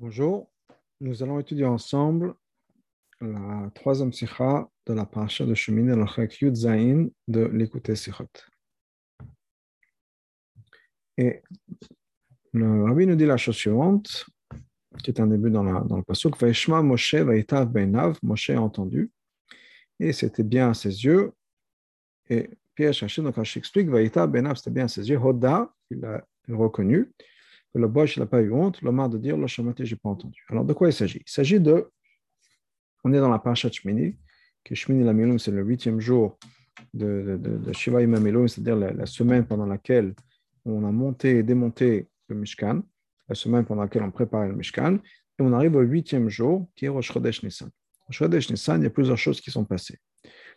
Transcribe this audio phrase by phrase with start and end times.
[0.00, 0.48] Bonjour,
[1.00, 2.36] nous allons étudier ensemble
[3.20, 8.28] la troisième sikha de la paracha de Shemin el Yud Zain de l'écouter Sikhot.
[11.16, 11.42] Et
[12.52, 14.26] le rabbi nous dit la chose suivante,
[15.02, 18.62] qui est un début dans, la, dans le pasuk, Vaishma Moshe Vaitav Beinav, Moshe a
[18.62, 19.10] entendu,
[19.98, 21.32] et c'était bien à ses yeux,
[22.30, 26.04] et Pierre Hachim, donc Hachim explique, Vaitav Beinav, c'était bien à ses yeux, Hoda, il
[26.04, 27.12] a reconnu,
[27.72, 30.08] que le Bosch n'a pas eu honte, l'homme de dire le chamati, je n'ai pas
[30.08, 30.44] entendu.
[30.48, 31.22] Alors de quoi il s'agit?
[31.26, 31.90] Il s'agit de,
[33.04, 34.16] on est dans la parasha Shmini,
[34.64, 36.38] que Shmini la c'est le huitième jour
[36.94, 37.38] de,
[37.72, 40.14] Shiva c'est-à-dire la, semaine pendant laquelle
[40.64, 42.82] on a monté et démonté le Mishkan,
[43.28, 44.96] la semaine pendant laquelle on préparait le Mishkan,
[45.38, 47.70] et on arrive au huitième jour, qui est Rosh Chodesh Nissan.
[48.06, 49.98] Rosh Chodesh Nissan, il y a plusieurs choses qui sont passées.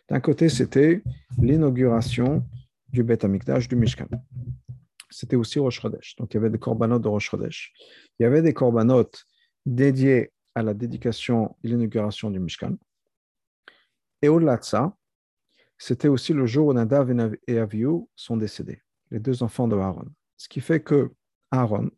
[0.08, 1.02] D'un côté, c'était
[1.40, 2.44] l'inauguration
[2.88, 4.08] du Beth Amikdash, du Mishkan
[5.12, 6.16] c'était aussi Rosh Chodesh.
[6.16, 7.72] Donc il y avait des corbanotes de Rosh Chodesh.
[8.18, 9.24] Il y avait des corbanotes
[9.66, 12.76] dédiés à la dédication et l'inauguration du Mishkan.
[14.22, 14.96] Et au-delà de ça,
[15.78, 17.10] c'était aussi le jour où Nadav
[17.46, 20.06] et Avihu sont décédés, les deux enfants de Aaron.
[20.36, 21.12] Ce qui fait que
[21.50, 21.90] Aaron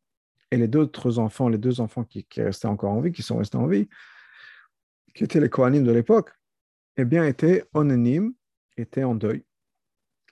[0.50, 3.36] et les deux autres enfants, les deux enfants qui, restaient encore en vie, qui sont
[3.36, 3.88] restés en vie,
[5.14, 6.30] qui étaient les Kohanim de l'époque,
[6.96, 8.34] eh bien, étaient anonymes,
[8.76, 9.44] étaient en deuil.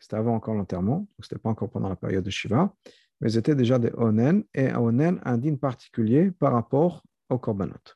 [0.03, 2.75] C'était avant encore l'enterrement, donc ce n'était pas encore pendant la période de Shiva,
[3.21, 7.95] mais ils étaient déjà des Onen, et Onen un digne particulier par rapport aux Korbanot.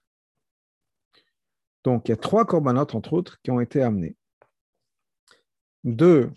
[1.83, 4.17] Donc il y a trois Korbanot, entre autres, qui ont été amenés.
[5.83, 6.31] Deux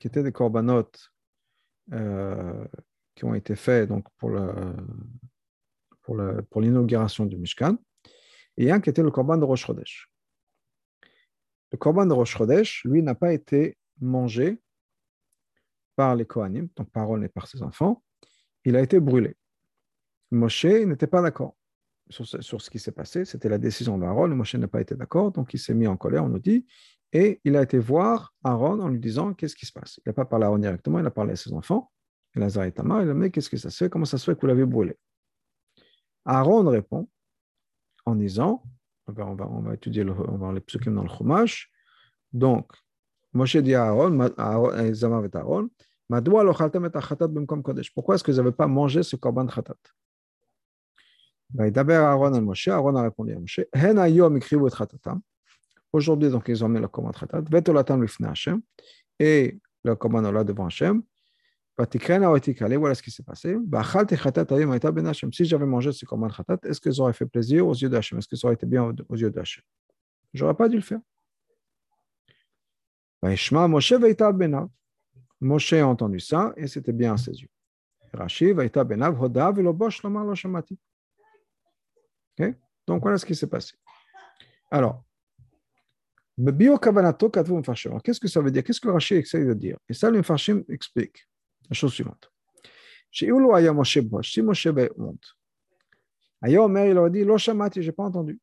[0.00, 0.90] qui étaient des Korbanot
[1.92, 2.66] euh,
[3.14, 4.32] qui ont été faits donc, pour,
[6.02, 6.20] pour,
[6.50, 7.76] pour l'inauguration du Mishkan,
[8.56, 10.10] et un qui était le Korban de Rosh Chodesh.
[11.70, 14.60] Le Korban de Rosh Chodesh, lui, n'a pas été mangé
[15.96, 18.02] par les Kohanim, donc par Aaron et par ses enfants,
[18.64, 19.36] il a été brûlé.
[20.30, 21.56] Moshe n'était pas d'accord
[22.08, 25.54] sur, ce qui s'est passé, c'était la décision d'Aaron, Moshe n'a pas été d'accord, donc
[25.54, 26.64] il s'est mis en colère, on nous dit,
[27.12, 29.98] et il a été voir Aaron en lui disant qu'est-ce qui se passe?
[29.98, 31.90] Il n'a pas parlé à Aaron directement, il a parlé à ses enfants,
[32.34, 34.36] Lazare et Tamar, il a dit qu'est-ce que ça se fait, comment ça se fait
[34.36, 34.96] que vous l'avez brûlé?
[36.24, 37.08] Aaron répond
[38.04, 38.62] en disant,
[39.06, 41.70] on va, on va, étudier le, on va les psukim dans le chumash,
[42.32, 42.70] donc
[43.36, 45.68] Moshe dit à Aaron, à Zamar et Aaron,
[47.94, 49.74] pourquoi est-ce que vous n'avez pas mangé ce korban khatat
[51.58, 53.60] Aaron a répondu à Moshe,
[55.92, 57.42] Aujourd'hui, donc, ils ont mis le korban khatat,
[59.18, 61.02] et le korban là devant Hachem.
[61.78, 63.56] Voilà ce qui s'est passé.
[65.32, 68.18] Si j'avais mangé ce korban khatat, est-ce que ça aurait fait plaisir aux yeux d'Hachem
[68.18, 69.62] Est-ce que ça aurait été bien aux yeux d'Hachem
[70.32, 71.00] J'aurais pas dû le faire.
[75.40, 77.48] Moshe a entendu ça et c'était bien à ses yeux.
[78.12, 80.78] Rashi, Vaita Benav, Hoda, Velobosh, Lomar, Lo Shamati.
[82.86, 83.74] Donc voilà ce qui s'est passé.
[84.70, 85.04] Alors,
[86.38, 88.62] Qu'est-ce que ça veut dire?
[88.62, 89.78] Qu'est-ce que Rashi essaie de dire?
[89.88, 90.22] Et ça, le
[90.68, 91.26] explique
[91.68, 92.30] la chose suivante.
[93.10, 94.66] Si Moshe
[94.98, 95.36] honte,
[96.42, 98.38] Ayomer, il aurait dit Lo Shamati, je n'ai pas entendu.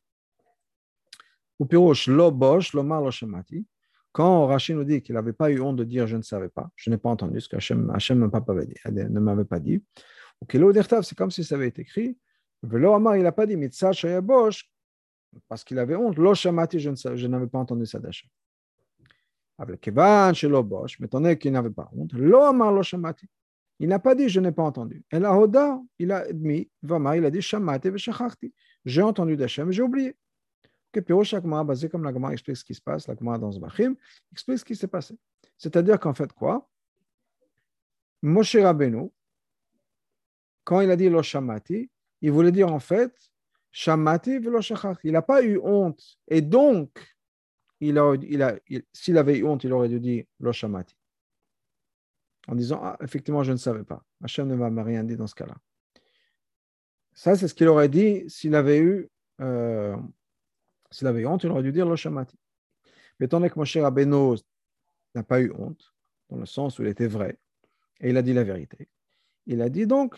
[1.59, 2.73] Ou Pirosh, Lo Bosh.
[4.13, 6.69] Quand Rachid nous dit qu'il n'avait pas eu honte de dire je ne savais pas,
[6.75, 9.81] je n'ai pas entendu ce qu'Hachem ne m'avait pas dit,
[10.47, 12.15] c'est comme si ça avait été écrit,
[12.61, 13.57] Velo Amar, il n'a pas dit
[15.49, 18.29] parce qu'il avait honte, Lo Shamati, je n'avais pas entendu ça d'Hachem.
[19.57, 22.79] Avec Kevan, chez Lobosh, mais étant qu'il n'avait pas honte, Lo Amar.
[23.79, 25.03] Il n'a pas dit je n'ai pas entendu.
[25.11, 27.89] Et la Hoda, il a admis, Vamar, il a dit Shamati.
[28.85, 30.15] J'ai entendu d'Hachem, j'ai oublié
[30.93, 33.95] que Pirosh basé comme la explique ce qui se passe, la dans Zbachim
[34.31, 35.17] explique ce qui s'est passé.
[35.57, 36.69] C'est-à-dire qu'en fait, quoi?
[38.21, 39.09] Moshe Rabbeinu,
[40.63, 41.89] quand il a dit Lo Shamati,
[42.21, 43.13] il voulait dire en fait
[43.71, 44.59] Shamati velo
[45.03, 46.01] Il n'a pas eu honte.
[46.27, 46.91] Et donc,
[47.81, 48.55] il a, il a,
[48.93, 50.95] s'il avait eu honte, il aurait dû dire Lo Shamati.
[52.47, 54.05] En disant ah, effectivement, je ne savais pas.
[54.23, 55.55] Hachem ne m'a rien dit dans ce cas-là.
[57.13, 59.09] Ça, c'est ce qu'il aurait dit s'il avait eu.
[59.41, 59.97] Euh,
[60.93, 62.37] s'il avait honte, il aurait dû dire le shamati.
[63.19, 64.35] Mais étant donné que Moshe Rabbeinu
[65.15, 65.93] n'a pas eu honte,
[66.29, 67.37] dans le sens où il était vrai,
[67.99, 68.89] et il a dit la vérité,
[69.45, 70.15] il a dit donc,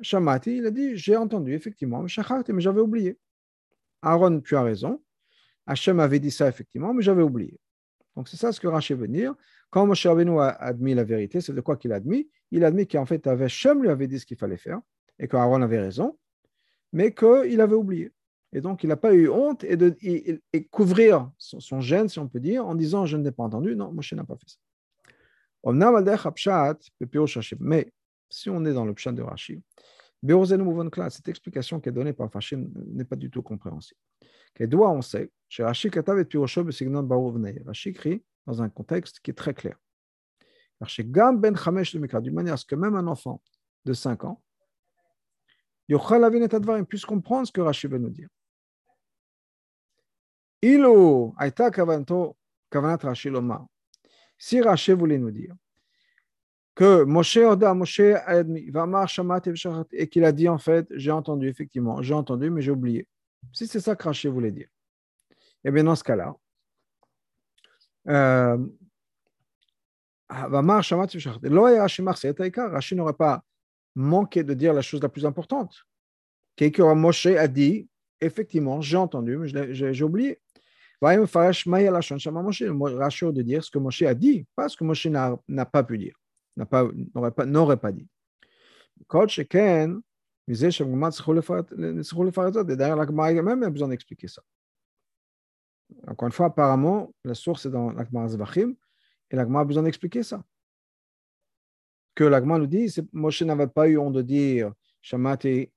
[0.00, 3.18] shamati, il a dit, j'ai entendu, effectivement, mais j'avais oublié.
[4.02, 5.02] Aaron, tu as raison.
[5.66, 7.58] Hachem avait dit ça, effectivement, mais j'avais oublié.
[8.16, 9.34] Donc c'est ça ce que Rashi veut dire.
[9.70, 12.68] Quand Moshe Rabbeinu a admis la vérité, c'est de quoi qu'il a admis Il a
[12.68, 14.80] admis qu'en fait, Hachem lui avait dit ce qu'il fallait faire,
[15.18, 16.18] et qu'Aaron avait raison,
[16.92, 18.12] mais qu'il avait oublié.
[18.52, 19.94] Et donc, il n'a pas eu honte et, de,
[20.70, 23.76] couvrir son, gêne, si on peut dire, en disant Je ne l'ai pas entendu.
[23.76, 24.56] Non, Moshe n'a pas fait ça.
[27.60, 27.92] Mais
[28.30, 29.62] si on est dans le pshat de Rashi,
[31.10, 34.00] Cette explication qui est donnée par Fashim n'est pas du tout compréhensible.
[34.60, 36.64] doit, on sait, chez Rashi Katav et Pirosho.
[36.64, 39.76] Rashi écrit dans un contexte qui est très clair.
[41.00, 43.42] Gam Ben Chamesh Mikra, d'une manière à ce que même un enfant
[43.84, 44.40] de 5 ans,
[45.88, 48.28] Yochal et puisse comprendre ce que Rashi veut nous dire.
[50.62, 53.66] Aita Kavanat Rashi Lomar.
[54.36, 55.54] Si Rashi voulait nous dire
[56.74, 58.00] que Moshe Oda, Moshe
[58.70, 59.42] Vamar Shamat
[59.92, 63.06] et qu'il a dit en fait, j'ai entendu, effectivement, j'ai entendu, mais j'ai oublié.
[63.52, 64.68] Si c'est ça que Rashi voulait dire,
[65.64, 66.36] eh bien dans ce cas-là,
[68.08, 68.58] euh,
[70.30, 70.94] Rashi
[72.94, 73.42] n'aurait pas
[73.94, 75.84] manqué de dire la chose la plus importante.
[76.60, 77.88] Moshe a dit,
[78.20, 80.40] effectivement, j'ai entendu, mais j'ai oublié.
[81.00, 81.24] Rashi
[83.26, 86.14] de dire ce que Moshe a dit, pas ce que Moshe n'a pas pu dire
[87.14, 88.06] n'aurait pas, n'aurait pas dit.
[92.76, 94.42] D'ailleurs, la même a besoin d'expliquer ça.
[96.06, 98.74] Encore une fois, apparemment, la source est dans l'Agmar Zvachim,
[99.30, 100.42] et l'Agmar a besoin d'expliquer ça.
[102.14, 105.70] Que l'Agmar nous dit, Moshe n'avait pas eu honte de dire Shamati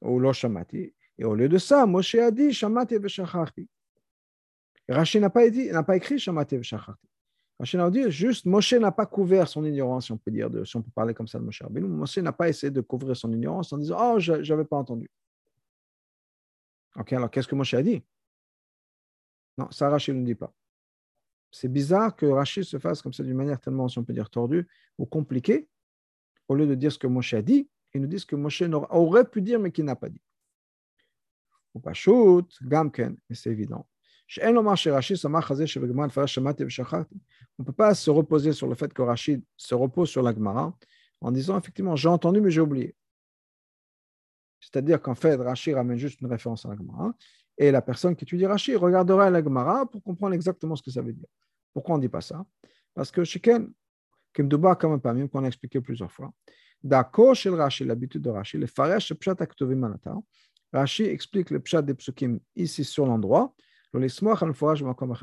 [0.00, 3.68] ou Lo Shamati, et au lieu de ça, Moshe a dit Shamati Veshacharti.
[4.88, 5.42] Rashi n'a pas,
[5.86, 7.08] pas écrit Shamati Veshacharti.
[7.58, 10.82] Rachel dit juste, Moshe n'a pas couvert son ignorance, si on peut dire, si on
[10.82, 11.86] peut parler comme ça de Moshe Rabbeinu.
[11.86, 15.08] Moshe n'a pas essayé de couvrir son ignorance en disant, oh, je n'avais pas entendu.
[16.96, 18.02] Ok, alors qu'est-ce que Moshe a dit?
[19.56, 20.52] Non, ça Rachel ne dit pas.
[21.52, 24.28] C'est bizarre que Rachel se fasse comme ça d'une manière tellement, si on peut dire,
[24.28, 24.66] tordue
[24.98, 25.68] ou compliquée,
[26.48, 29.24] au lieu de dire ce que Moshe a dit, il nous ce que Moshe aurait
[29.24, 30.20] pu dire mais qu'il n'a pas dit.
[31.74, 33.86] Ou pas shoot, gamken, mais c'est évident.
[34.36, 34.52] On
[37.60, 40.76] ne peut pas se reposer sur le fait que Rachid se repose sur la Gemara
[41.20, 42.96] en disant effectivement j'ai entendu mais j'ai oublié.
[44.60, 47.14] C'est-à-dire qu'en fait, Rachid ramène juste une référence à la Gemara
[47.58, 51.02] et la personne qui étudie Rachid regardera la Gemara pour comprendre exactement ce que ça
[51.02, 51.28] veut dire.
[51.74, 52.44] Pourquoi on ne dit pas ça?
[52.94, 53.70] Parce que chez Ken,
[54.32, 56.32] Kimdouba, comme pas même qu'on a expliqué plusieurs fois,
[56.82, 59.36] d'accord chez Rachid, l'habitude de Rachid, le Faresh Pshat
[60.72, 63.54] Rachid explique le Pshat des Psukim ici sur l'endroit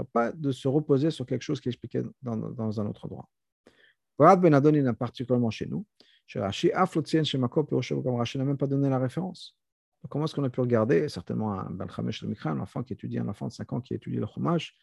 [0.06, 3.28] pas de se reposer sur quelque chose qui est expliqué dans, un autre endroit.
[4.18, 5.86] Ben Adon, particulièrement chez nous.
[6.28, 9.58] Chez Rashi, Rashi n'a même pas donné la référence.
[10.10, 13.20] comment est-ce qu'on a pu regarder Certainement un Balchamesh le Mikra, un enfant qui étudie,
[13.20, 14.76] un enfant de 5 ans qui étudie le Chumash,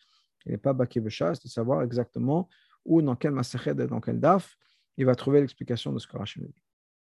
[0.44, 2.49] il n'est pas Baki Beshas, de savoir exactement
[2.85, 4.56] où, dans quel Maseched et dans quel Daf,
[4.96, 6.62] il va trouver l'explication de ce que Rashi dit.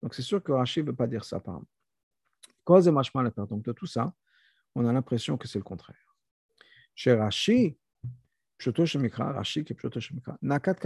[0.02, 1.68] Donc c'est sûr que Rashi ne veut pas dire ça, apparemment.
[2.64, 4.12] Cause et Donc de tout ça,
[4.74, 6.13] on a l'impression que c'est le contraire.
[6.94, 7.76] Chez Rashi,
[8.60, 10.76] Rashi qui est Nakat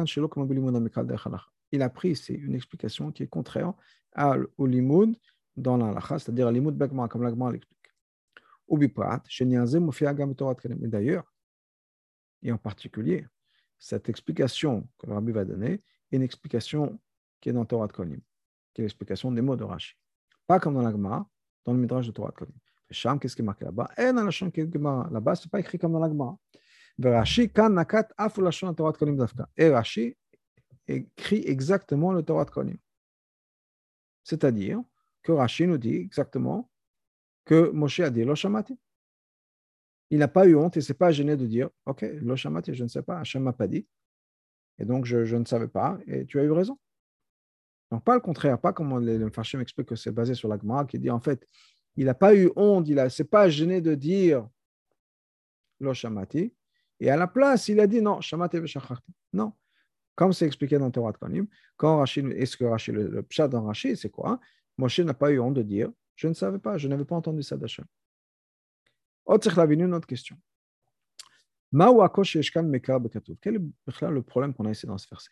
[1.72, 3.72] Il a pris c'est une explication qui est contraire
[4.14, 5.16] à, au limoud
[5.56, 7.78] dans la c'est-à-dire à limoud begma, comme l'agma l'explique.
[8.70, 11.34] Ubiprat, Et d'ailleurs,
[12.42, 13.26] et en particulier,
[13.78, 15.72] cette explication que le rabbi va donner
[16.10, 17.00] est une explication
[17.40, 18.20] qui est dans Torah de Kolim,
[18.74, 19.94] qui est l'explication des mots de Rashi.
[20.46, 21.28] Pas comme dans l'agma,
[21.64, 22.54] dans le midrash de Torah de Kolim.
[23.42, 25.60] Marqué là-bas Là-bas, ce n'est pas
[30.88, 32.76] écrit exactement le Torah Kolim.
[34.24, 34.82] C'est-à-dire
[35.22, 36.70] que Rashi nous dit exactement
[37.44, 38.78] que Moshe a dit lo shamati.
[40.10, 42.82] Il n'a pas eu honte et s'est pas gêné de dire Ok, lo shamati, je
[42.82, 43.86] ne sais pas, Hachem m'a pas dit.
[44.78, 46.78] Et donc, je, je, ne savais pas, et tu as eu raison.
[47.90, 50.84] Donc, pas le contraire, pas comme les Fashim expliquent que c'est basé sur la Gemara
[50.84, 51.46] qui dit en fait,
[51.98, 54.48] il n'a pas eu honte, il ne s'est pas gêné de dire
[55.80, 56.54] Lo Shamati.
[57.00, 59.12] Et à la place, il a dit non, Shamati Veshacharti.
[59.32, 59.52] Non.
[60.14, 63.48] Comme c'est expliqué dans Torah de Konim, quand Rachid, est-ce que Rachid, le, le pshat
[63.48, 64.38] dans Rachid, c'est quoi?
[64.76, 67.42] Moshe n'a pas eu honte de dire je ne savais pas, je n'avais pas entendu
[67.42, 67.84] ça d'Hachem.
[69.26, 70.36] Une autre question.
[71.72, 73.60] Quel est
[74.10, 75.30] le problème qu'on a ici dans ce verset?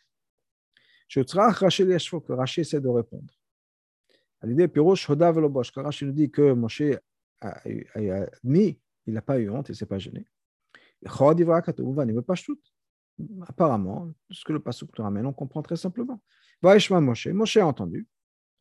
[1.09, 3.33] Que Rachid essaie de répondre.
[4.41, 6.83] À l'idée, Pirosh Hoda Velobosh, quand Rashi nous dit que Moshe
[7.41, 7.61] a,
[8.43, 10.27] admis, il n'a pas eu honte, il ne s'est pas gêné.
[13.47, 16.21] Apparemment, ce que le Pasuk nous ramène, on comprend très simplement.
[16.63, 18.07] Vaishma Moshe, Moshe a entendu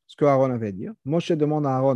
[0.07, 0.93] ce que Aaron avait à dire.
[1.03, 1.95] Moshe demande à Aaron,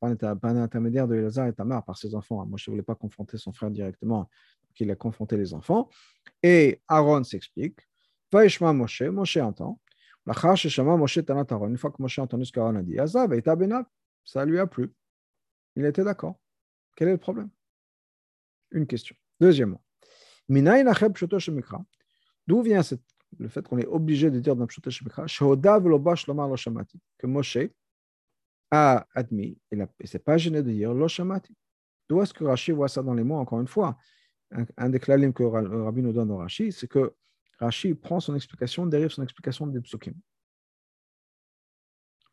[0.00, 2.44] par l'intermédiaire de Elazar et Tamar, par ses enfants.
[2.46, 5.88] Moshe ne voulait pas confronter son frère directement, donc il a confronté les enfants.
[6.42, 7.80] Et Aaron s'explique.
[8.30, 9.80] Vaishma Moshe, Moshe entend.
[10.26, 12.96] Une fois que Moshe a entendu ce qu'Aaron a dit,
[14.24, 14.92] ça lui a plu.
[15.76, 16.40] Il était d'accord.
[16.96, 17.50] Quel est le problème?
[18.72, 19.14] Une question.
[19.38, 19.82] Deuxièmement,
[20.48, 20.62] d'où
[22.62, 22.80] vient
[23.38, 25.26] le fait qu'on est obligé de dire dans Pshuto Shemikra
[27.18, 27.58] que Moshe
[28.70, 31.54] a admis, et ne s'est pas gêné de dire Lo Shamati.
[32.08, 33.96] D'où est-ce que Rashi voit ça dans les mots, encore une fois
[34.76, 37.14] Un, des klalim que Rabbi nous donne au Rashi, c'est que
[37.58, 40.14] Rashi prend son explication, dérive son explication des psukim.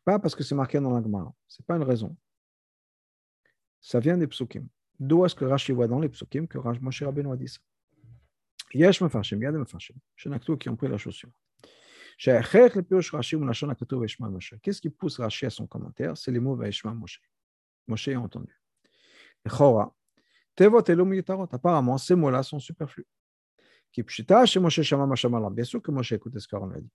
[0.04, 2.16] Pas parce que c'est marqué dans la Gemara, ce n'est pas une raison.
[3.80, 4.68] Ça vient des psukim.
[4.98, 7.60] D'où est-ce que Rashi voit dans les psukim que Moshe Rabbeinu a dit ça?
[8.72, 9.94] Yesh mefarshim, il y a des mefarshim,
[10.58, 11.30] qui ont pris la chaussure.
[12.18, 12.70] Qu'est-ce
[14.80, 16.16] qui pousse Rashi à son commentaire?
[16.16, 17.20] C'est les mots Vaishma Moshe.
[17.86, 18.56] Moshe a entendu.
[21.50, 23.06] Apparemment, ces mots-là sont superflus.
[23.96, 26.90] Bien sûr que Moshe écoutait ce qu'Aaron a dit.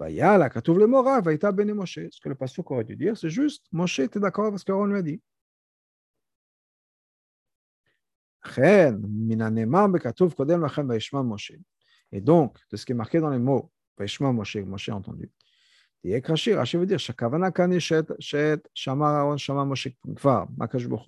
[0.00, 4.86] Ce que le pasteur aurait dû dire, c'est juste Moshe était d'accord avec ce qu'Aaron
[4.86, 5.20] lui a dit.
[12.12, 15.30] Et donc, de ce qui est marqué dans les mots, Vaishma Moshe, Moshe a entendu.
[16.04, 17.00] Rashi veut dire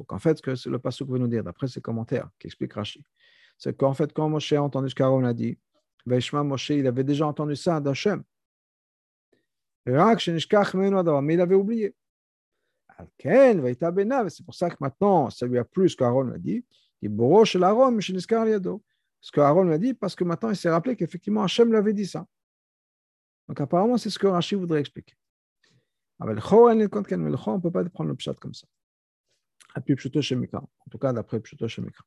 [0.06, 3.04] qu'en fait, ce que le pasuk veut nous dire, d'après ses commentaires, qui explique Rashi,
[3.58, 5.58] c'est qu'en fait, quand Moshe a entendu ce qu'Aaron a dit,
[6.04, 8.22] Vaishma Moshe, il avait déjà entendu ça d'Hachem.
[9.86, 11.94] Mais il avait oublié.
[13.18, 16.64] C'est pour ça que maintenant, ça lui a plu ce qu'Aaron a dit.
[17.02, 17.10] Il
[19.20, 22.06] Ce qu'Aaron a dit, parce que maintenant il s'est rappelé qu'effectivement Hachem lui avait dit
[22.06, 22.26] ça.
[23.48, 25.14] Donc apparemment, c'est ce que Rashi voudrait expliquer.
[26.18, 26.86] Le on ne
[27.60, 28.66] peut pas prendre le pshat comme ça.
[29.76, 29.80] En
[30.90, 32.04] tout cas, d'après Pshuto Shemikra.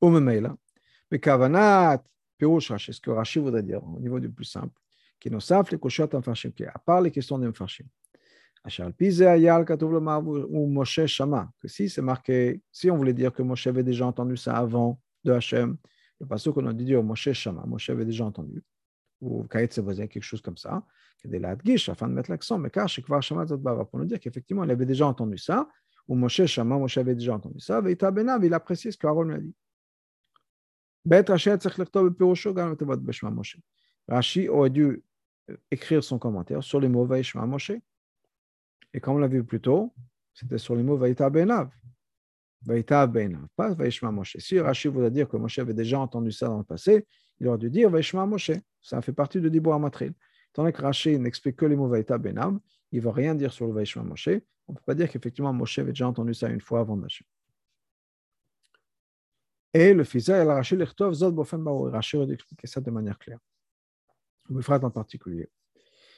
[0.00, 0.56] Ou même
[1.10, 2.02] mais Kavanat,
[2.36, 4.80] Pirouche Rashi, ce que Rashi voudrait dire au niveau du plus simple,
[5.18, 7.86] qui nous savent les Koshot Amfarshim, à part les questions d'Amfarshim.
[8.64, 13.32] Achal Pise Ayal Katov ou Moshe Shama, que si c'est marqué, si on voulait dire
[13.32, 15.76] que Moshe avait déjà entendu ça avant de Hachem,
[16.20, 18.62] le passage qu'on a dit dire Moshe Shama, Moshe avait déjà entendu
[19.20, 20.84] ou Kaït quelque chose comme ça,
[21.24, 25.06] afin de mettre l'accent, mais car Shekvar Shama pour nous dire qu'effectivement, il avait déjà
[25.06, 25.68] entendu ça,
[26.06, 29.34] ou Moshe Shama, Moshe avait déjà entendu ça, Veita Benav, il apprécie ce qu'Aaron lui
[29.34, 29.54] a dit.
[34.08, 35.02] Rashi aurait dû
[35.70, 37.72] écrire son commentaire sur les mots Vaishma Moshe.
[38.94, 39.94] Et comme on l'a vu plus tôt,
[40.32, 41.70] c'était sur les mots Vaïta Benav.
[42.62, 44.36] Vaïta Benav, pas Vaishma Moshe.
[44.38, 47.06] Si Rashi voulait dire que Moshe avait déjà entendu ça dans le passé,
[47.38, 48.52] il aurait dû dire Vaishma Moshe.
[48.80, 50.12] Ça fait partie de Dibor Amatril.
[50.52, 53.66] Tant que Rashi n'explique que les mots Vaïta Benam, il ne va rien dire sur
[53.66, 54.28] le Vaishma Moshe.
[54.66, 57.24] On ne peut pas dire qu'effectivement Moshe avait déjà entendu ça une fois avant Rashi.
[59.74, 61.90] Et le fils de Rashi l'Echtov Zod Bofen Baou.
[61.90, 63.38] Rashi aurait dû expliquer ça de manière claire.
[64.48, 65.48] Bifrat en particulier.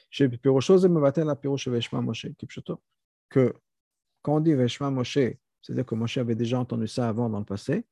[0.09, 2.27] Chez Piroshos Mevatel la Pirosh Vaishma Moshe,
[3.29, 3.53] que
[4.21, 5.17] quand on dit Vaishma Moshe,
[5.61, 7.85] c'est-à-dire que Moshe avait déjà entendu ça avant dans le passé,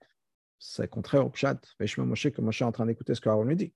[0.57, 3.55] c'est contraire au Pshat, Vaishma Moshe, que Moshe est en train d'écouter ce qu'Aaron lui
[3.55, 3.73] dit.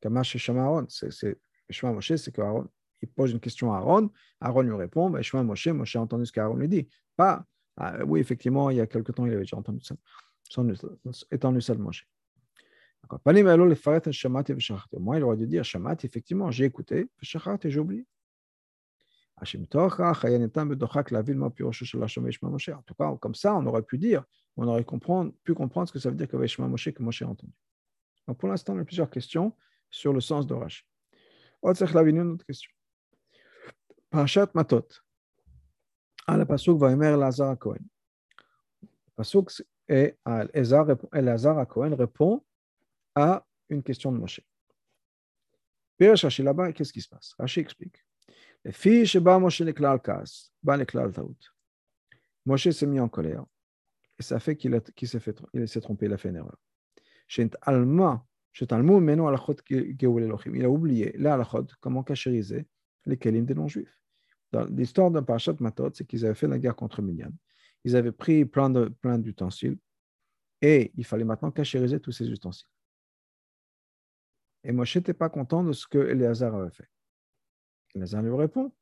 [0.00, 2.68] Kamash Aaron, c'est Vaishma Moshe, c'est qu'Aaron,
[3.02, 6.32] il pose une question à Aaron, Aaron lui répond, Vaishma Moshe, Moshe a entendu ce
[6.32, 6.88] qu'Aaron lui dit.
[7.16, 7.44] Pas,
[7.76, 9.94] ah, oui, effectivement, il y a quelque temps, il avait déjà entendu ça,
[11.30, 12.06] étant le seul Moshe.
[14.92, 18.04] Moi, il aurait dû dire Shamati, effectivement, j'ai écouté, et j'ai oublié.
[19.40, 19.44] En
[22.82, 24.24] tout cas, comme ça, on aurait pu dire,
[24.56, 27.22] on aurait comprendre, pu comprendre ce que ça veut dire que Vaishma Moshe, que Moshe
[27.22, 27.52] a entendu.
[28.26, 29.54] Donc pour l'instant, on a plusieurs questions
[29.90, 30.82] sur le sens de Rashi.
[31.62, 32.70] une autre question.
[34.10, 34.86] Parashat Matot.
[36.26, 37.84] Ah, le pasuk va émettre Lazar Cohen.
[39.16, 39.50] Pasuk
[39.88, 40.16] et
[41.12, 42.44] Elazar à Cohen répond
[43.14, 44.40] à une question de Moshe.
[45.96, 47.34] Piresh Rashi là-bas, qu'est-ce qui se passe?
[47.38, 48.04] Rashi explique.
[48.64, 49.62] Les filles Moshe
[50.02, 51.36] Kas, Ba Taout.
[52.44, 53.44] Moshe s'est mis en colère.
[54.18, 56.58] Et ça fait qu'il s'est fait, il s'est trompé, il a fait une erreur.
[57.28, 60.54] Shent Alma, Shent Almu Alachot Elohim.
[60.54, 61.48] Il a oublié, là,
[61.80, 62.66] comment cachériser
[63.06, 63.96] les Kelim des non-juifs.
[64.70, 67.30] L'histoire d'un parachat Matot, c'est qu'ils avaient fait la guerre contre Midian.
[67.84, 69.78] Ils avaient pris plein de plein d'ustensiles
[70.60, 72.68] et il fallait maintenant cachériser tous ces ustensiles.
[74.64, 76.88] Et Moshe n'était pas content de ce que Eleazar avait fait.
[77.94, 78.72] Elazar lui répond.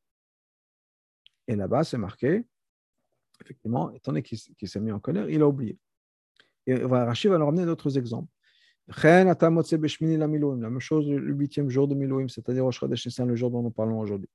[1.48, 2.44] Et là-bas, c'est marqué,
[3.40, 5.78] effectivement, étant donné qu'il s'est mis en colère, il a oublié.
[6.66, 8.32] Et Rachid va nous ramener d'autres exemples.
[8.88, 14.28] La même chose le huitième jour de Milouim, c'est-à-dire le jour dont nous parlons aujourd'hui.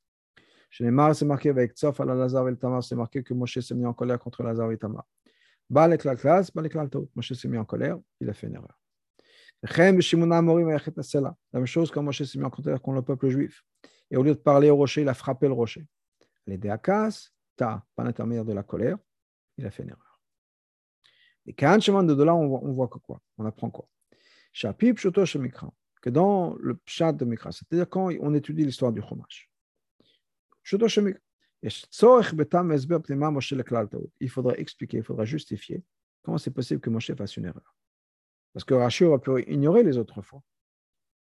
[0.72, 3.60] Chez les Mar, c'est marqué avec Tzof, à Lazar et Tamar, c'est marqué que Moshe
[3.60, 5.06] s'est mis en colère contre Lazar et Tamar.
[5.70, 8.80] Balek la classe, Balek la Moshe s'est mis en colère, il a fait une erreur.
[9.62, 9.92] La
[11.60, 13.66] même chose quand Moshe s'est mis en colère contre le peuple juif.
[14.10, 15.86] Et au lieu de parler au rocher, il a frappé le rocher.
[16.70, 18.98] À casse, ta, par l'intermédiaire de la colère,
[19.58, 20.22] il a fait une erreur.
[21.46, 23.22] Et quand de là, on voit, que quoi?
[23.38, 23.90] On apprend quoi?
[26.02, 29.51] Que dans le pshat de Mikra, c'est-à-dire quand on étudie l'histoire du Chumash.
[34.20, 35.84] Il faudra expliquer, il faudra justifier
[36.24, 37.76] comment c'est possible que Moshe fasse une erreur.
[38.54, 40.42] Parce que Rashi aurait pu ignorer les autres fois.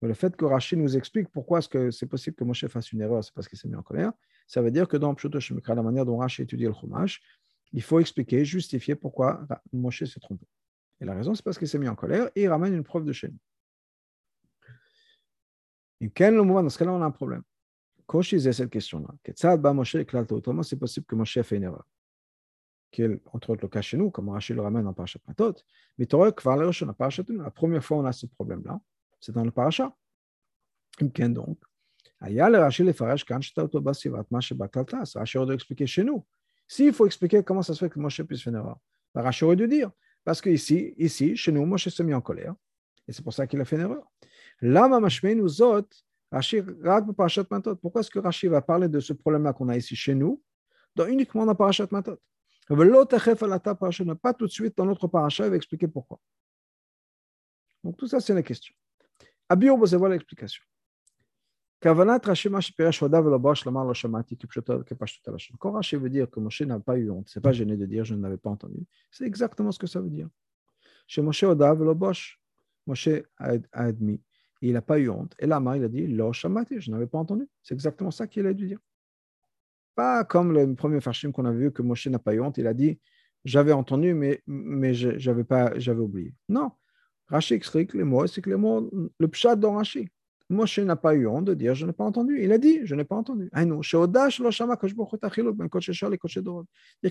[0.02, 3.24] Mais le fait que Rashi nous explique pourquoi c'est possible que Moshe fasse une erreur,
[3.24, 4.12] c'est parce qu'il s'est mis en colère,
[4.46, 7.22] ça veut dire que dans Pshuto Shemikra, la manière dont Rashi étudie le Chumash,
[7.72, 10.46] il faut expliquer, justifier pourquoi Moshe s'est trompé.
[11.00, 13.04] Et la raison, c'est parce qu'il s'est mis en colère et il ramène une preuve
[13.04, 13.38] de chez nous.
[16.00, 17.42] Et quel dans ce cas-là, on a un problème.
[18.06, 19.08] Koshi c'est cette question-là.
[20.42, 21.86] Comment c'est possible que Moshe ait fait une erreur
[23.32, 25.54] entre autres le cas chez nous, comme Rachid le ramène en Parashat Matot,
[25.98, 28.80] mais Torah, la première fois on a ce problème-là,
[29.20, 29.94] c'est dans le Parashat.
[31.00, 31.58] donc,
[35.14, 36.24] Rachid aurait dû expliquer chez nous.
[36.66, 38.78] S'il faut expliquer comment ça se fait que Moshe puisse faire une erreur,
[39.14, 39.90] bah, Rachid aurait dû dire,
[40.24, 42.54] parce que ici, ici, chez nous, Moshe s'est mis en colère,
[43.06, 44.10] et c'est pour ça qu'il a fait une erreur.
[44.60, 46.13] Lama nous autres, Rachid,
[47.80, 50.42] pourquoi est-ce que Rachid va parler de ce problème-là qu'on a ici chez nous,
[50.94, 52.18] dans uniquement dans Parashat Matot?
[52.68, 56.18] Pas tout de suite dans notre paracha, il va expliquer pourquoi.
[57.82, 58.74] Donc tout ça, c'est la question.
[59.48, 60.62] Abiyur, vous voilà l'explication?
[61.80, 62.48] Quand Rashi
[65.96, 68.22] veut dire que Moshe n'a pas eu honte, c'est pas gêné de dire je ne
[68.22, 70.30] l'avais pas entendu, c'est exactement ce que ça veut dire.
[71.06, 71.44] Chez Moshe
[72.86, 74.22] Moshe a admis,
[74.68, 75.34] il n'a pas eu honte.
[75.38, 77.46] Et là, il a dit Lo Shamati, je n'avais pas entendu.
[77.62, 78.78] C'est exactement ça qu'il a dû dire.
[79.94, 82.66] Pas comme le premier Farshim qu'on a vu que Moshe n'a pas eu honte, il
[82.66, 82.98] a dit
[83.44, 86.34] J'avais entendu, mais, mais j'avais, pas, j'avais oublié.
[86.48, 86.72] Non.
[87.28, 90.08] Rashi explique les mots, c'est que les mots, le pshat dans Rashi.
[90.50, 92.42] Moshe n'a pas eu honte de dire Je n'ai pas entendu.
[92.42, 93.50] Il a dit Je n'ai pas entendu.
[93.52, 94.38] Ben C'est-à-dire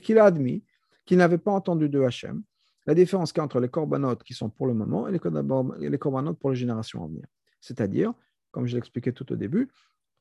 [0.02, 0.64] qu'il a admis
[1.06, 2.44] qu'il n'avait pas entendu de Hachem.
[2.86, 5.98] La différence qu'il y a entre les corbanotes qui sont pour le moment et les
[5.98, 7.26] corbanotes pour les générations à venir.
[7.64, 8.14] C'est-à-dire,
[8.52, 9.72] comme je l'expliquais tout au début,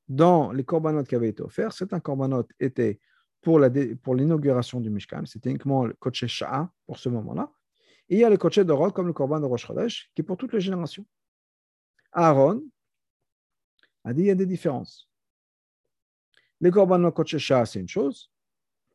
[0.09, 3.01] dans les corbanotes qui avaient été offerts, certains corbanotes étaient
[3.41, 7.51] pour, l'inauguration du Mishkan, c'était uniquement le Koché Sha'a pour ce moment-là.
[8.09, 10.25] Et il y a le Koché de comme le korban de Rosh Chodesh, qui est
[10.25, 11.05] pour toutes les générations.
[12.13, 12.63] Aaron
[14.05, 15.11] a dit il y a des différences.
[16.61, 18.31] Les corbanotes Koché Sha'a, c'est une chose,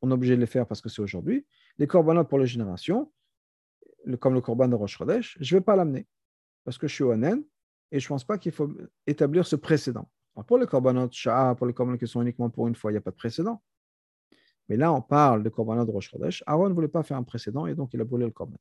[0.01, 1.45] on est obligé de les faire parce que c'est aujourd'hui.
[1.79, 3.11] Les corbanotes pour les générations,
[4.21, 6.07] comme le korban de Rosh Chodesh, je ne vais pas l'amener
[6.63, 7.43] parce que je suis Onen
[7.91, 8.69] et je ne pense pas qu'il faut
[9.05, 10.09] établir ce précédent
[10.43, 12.99] pour les korbanot sha'a, pour les korbanot qui sont uniquement pour une fois, il n'y
[12.99, 13.61] a pas de précédent.
[14.69, 16.43] Mais là, on parle de korbanot de Rosh Chodesh.
[16.45, 18.57] Aaron ne voulait pas faire un précédent et donc il a brûlé le korban.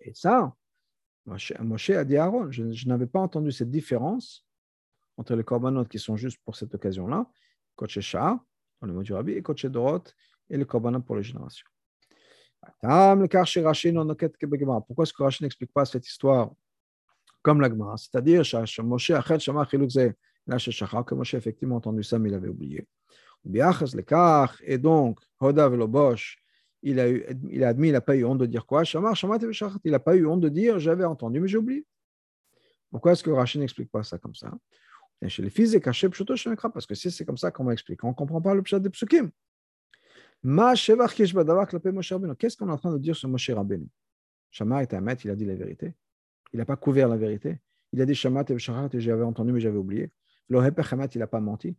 [0.00, 0.54] Et ça,
[1.26, 4.46] Moshe a dit à Aaron, je, n'avais pas entendu cette différence
[5.16, 7.30] entre les korbanot qui sont juste pour cette occasion-là,
[7.76, 8.42] Koche Sha'a,
[8.80, 10.04] dans le mot du Rabbi, et Koche Dorot,
[10.48, 11.66] et les korbanot pour les générations.
[12.82, 13.42] Pourquoi
[15.02, 16.52] est-ce que Rashi n'explique pas cette histoire
[17.42, 18.42] comme l'Agma C'est-à-dire,
[18.82, 19.68] Moshe Achet Shama
[20.46, 20.56] Là,
[21.04, 22.88] que Moshe effectivement entendu ça, mais il avait oublié.
[23.44, 25.20] Et donc,
[26.82, 28.84] il a, il a admis, il n'a pas eu honte de dire quoi?
[28.84, 29.14] Shamar,
[29.84, 31.84] il n'a pas eu honte de dire j'avais entendu, mais j'ai oublié.
[32.90, 34.50] Pourquoi est-ce que Rachid n'explique pas ça comme ça?
[35.28, 38.54] Chez les fils parce que si c'est comme ça qu'on m'explique, on ne comprend pas
[38.54, 39.30] le pshat des psukim.
[40.42, 40.94] Qu'est-ce
[42.56, 43.86] qu'on est en train de dire sur Moshe Rabbeinu?
[44.50, 45.94] Shamar était un maître, il a dit la vérité.
[46.52, 47.60] Il n'a pas couvert la vérité.
[47.92, 50.10] Il a dit Shamat et j'avais entendu, mais j'avais oublié.
[50.48, 51.76] Lohepechamat, il n'a pas menti.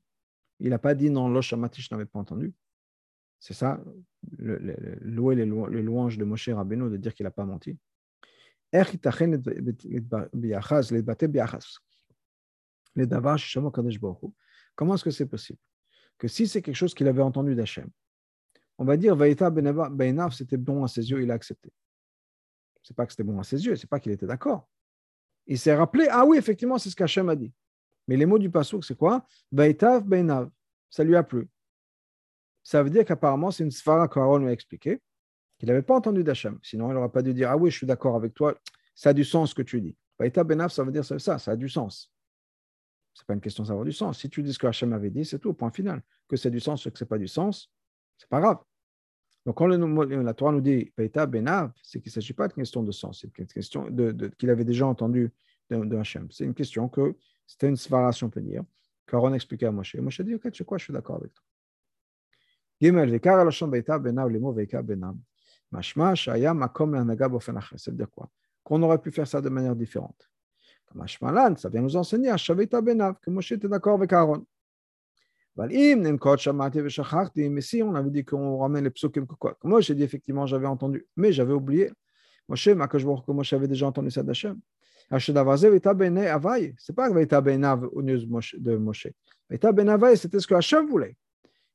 [0.60, 2.53] Il n'a pas dit non, Lo je n'avais pas entendu.
[3.39, 3.84] C'est ça,
[4.38, 7.77] le, louer les, louanges de Moshe Rabbeinu, de dire qu'il n'a pas menti.
[14.75, 15.60] Comment est-ce que c'est possible
[16.17, 17.89] Que si c'est quelque chose qu'il avait entendu d'Hachem,
[18.77, 21.71] on va dire Vaïta Benav, c'était bon à ses yeux, il a accepté.
[22.84, 24.67] C'est pas que c'était bon à ses yeux, c'est pas qu'il était d'accord.
[25.48, 27.52] Il s'est rappelé, ah oui, effectivement, c'est ce qu'Hachem a dit.
[28.08, 29.26] Mais les mots du pasouk, c'est quoi?
[29.52, 30.50] Baitav Beinav.
[30.89, 31.48] Ça lui a plu.
[32.63, 35.02] Ça veut dire qu'apparemment, c'est une svara qu'Aaron lui a expliqué,
[35.58, 36.60] qu'il n'avait pas entendu d'Hachem.
[36.62, 38.56] Sinon, il n'aurait pas dû dire Ah oui, je suis d'accord avec toi,
[38.96, 39.96] ça a du sens ce que tu dis.
[40.20, 42.12] Baitav Beinav, ça veut dire ça, ça a du sens.
[43.13, 44.20] Ce n'est pas une question d'avoir du sens.
[44.20, 46.02] Si tu dis ce que Hachem avait dit, c'est tout, point final.
[46.28, 47.72] Que c'est du sens ou que ce n'est pas du sens,
[48.17, 48.60] c'est pas grave.
[49.45, 52.91] Donc, quand la Torah nous dit Benav, c'est qu'il ne s'agit pas d'une question de
[52.91, 55.32] sens, c'est une question de, qu'il avait déjà entendu
[55.69, 56.27] de, de Hachem.
[56.32, 57.15] C'est une question que
[57.47, 58.63] c'était une svara, on peut dire.
[59.08, 59.95] Qu'Aaron expliquait à Moshe.
[59.95, 61.43] Moshe dit, ok, tu sais quoi, je suis d'accord avec toi.
[62.80, 65.19] Gimel, vekar alashon beita benav limo veka benam.
[65.71, 67.77] Mashma shaya makom l'anaga bofen acher.
[67.77, 68.30] Ça veut dire quoi?
[68.63, 70.30] Qu'on aurait pu faire ça de manière différente.
[70.93, 74.45] Mashmalan, ça vient nous enseigner à Shavita benav, que Moshe était d'accord avec Aaron.
[75.58, 75.96] On avait
[78.10, 81.92] dit qu'on ramène les psukim, quoi Moi, j'ai dit effectivement, j'avais entendu, mais j'avais oublié.
[82.48, 84.60] Moshe, que Moshe avait déjà entendu ça d'Hachem.
[85.20, 89.08] C'est pas Vaïta Benav de Moshe.
[89.50, 91.18] Vaïta Benavai, c'était ce que Hachem voulait.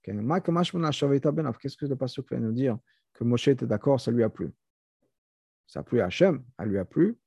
[0.03, 2.79] Qu'est-ce que le pasuk vient nous dire?
[3.13, 4.51] Que Moshe était d'accord, ça lui a plu.
[5.67, 7.19] Ça a plu à Hachem, elle lui a plu.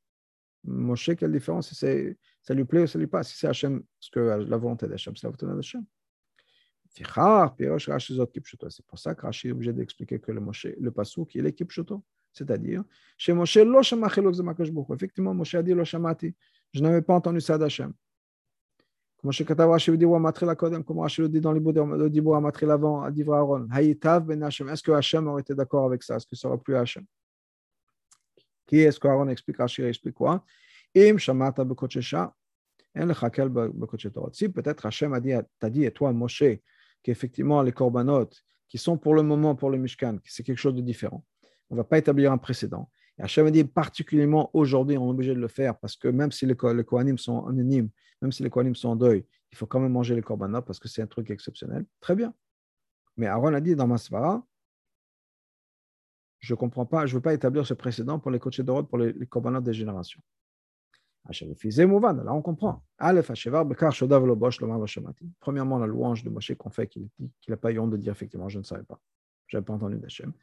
[0.63, 1.73] Moshe, quelle différence?
[1.73, 3.21] Ça lui plaît ou ça lui pas?
[3.21, 5.85] Si c'est Hachem, que la volonté d'Hachem, c'est la volonté d'Hachem.
[6.91, 7.05] C'est
[8.87, 12.03] pour ça que Rashi est obligé d'expliquer que le, Moshe, le pasuk, il est kipshuto.
[12.33, 12.83] C'est-à-dire,
[13.17, 16.35] chez Moshe, effectivement, Moshe a dit lo shamati.
[16.73, 17.93] Je n'avais pas entendu ça d'Hachem.
[19.21, 23.67] Comme Rashi dit, comme Rashi le dit dans le Dibou Amatri l'avant, à Divra Aaron,
[23.69, 24.69] Hayitav ben Hachem.
[24.69, 26.15] Est-ce que Hachem aurait été d'accord avec ça?
[26.15, 27.05] Est-ce que ça aurait plu à Hachem?
[28.65, 29.57] Qui est-ce qu'Aaron explique?
[29.57, 30.45] Rashi explique quoi?
[30.95, 32.33] Im Shamata Bekochesha,
[32.95, 36.43] En Lechakel Bekochet Si peut-être Hachem a dit, t'a dit, et toi, Moshe,
[37.03, 38.29] qu'effectivement les korbanot,
[38.67, 41.25] qui sont pour le moment pour le Mishkan, c'est quelque chose de différent.
[41.69, 42.89] On ne va pas établir un précédent.
[43.17, 46.45] Et Hachem dit particulièrement aujourd'hui, on est obligé de le faire parce que même si
[46.45, 47.89] les, les sont anonymes,
[48.21, 50.79] même si les Kohanim sont en deuil, il faut quand même manger les korbanot parce
[50.79, 51.85] que c'est un truc exceptionnel.
[51.99, 52.33] Très bien.
[53.17, 54.45] Mais Aaron a dit dans Masvara,
[56.39, 58.81] je ne comprends pas, je ne veux pas établir ce précédent pour les coachés de
[58.81, 60.21] pour les, les des générations.
[61.27, 62.83] Là, on comprend.
[65.39, 67.09] Premièrement, la louange de Moshe qu'on fait, qu'il
[67.47, 68.99] n'a pas eu honte de dire effectivement, je ne savais pas.
[69.47, 70.33] Je n'avais pas entendu d'Hachem.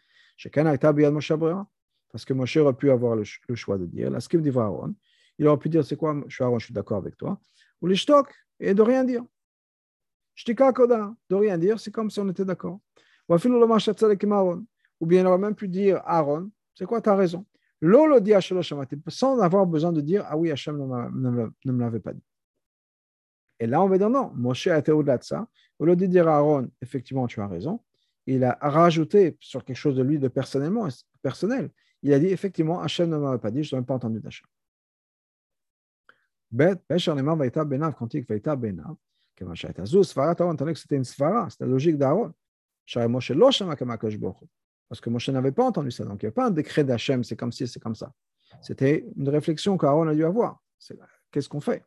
[2.12, 4.94] Parce que Moshe aurait pu avoir le, choix de dire, la Aaron,
[5.38, 7.38] il aurait pu dire, c'est quoi, je suis Aaron, je suis d'accord avec toi,
[7.80, 9.24] ou les stock, et de rien dire.
[11.30, 12.80] De rien dire, c'est comme si on était d'accord.
[13.28, 13.36] Ou
[15.06, 17.44] bien il aurait même pu dire, Aaron, c'est quoi, tu as raison?
[19.08, 22.22] Sans avoir besoin de dire Ah oui, Hachem ne, me l'avait pas dit.
[23.58, 25.48] Et là, on va dire non, Moshe a été au-delà de ça.
[25.78, 27.80] Au lieu de dire à Aaron, effectivement, tu as raison,
[28.26, 31.70] il a rajouté sur quelque chose de lui de personnel.
[32.02, 34.46] Il a dit effectivement, Hachem ne m'avait pas dit, je n'ai pas entendu d'Hachem.
[41.60, 42.32] La logique d'Aaron.
[44.88, 46.04] Parce que Moshe n'avait pas entendu ça.
[46.04, 48.12] Donc, il n'y a pas un décret d'Hachem, c'est comme si, c'est comme ça.
[48.62, 50.62] C'était une réflexion qu'Aaron a dû avoir.
[51.32, 51.84] Qu'est-ce qu'on fait?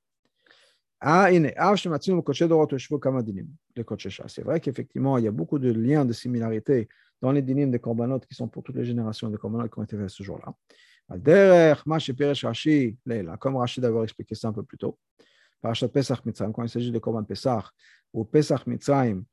[1.00, 1.56] Ah, c'est
[4.44, 6.90] vrai qu'effectivement, il y a beaucoup de liens de similarité
[7.22, 9.84] dans les dinim des corbanotes qui sont pour toutes les générations de corbanotes qui ont
[9.84, 10.54] été faits ce jour-là.
[13.40, 15.00] Comme Rachid d'avoir expliqué ça un peu plus tôt.
[15.62, 17.64] Quand il s'agit de Korban Pesach,
[18.14, 19.24] ou Pesach Mitzrayim,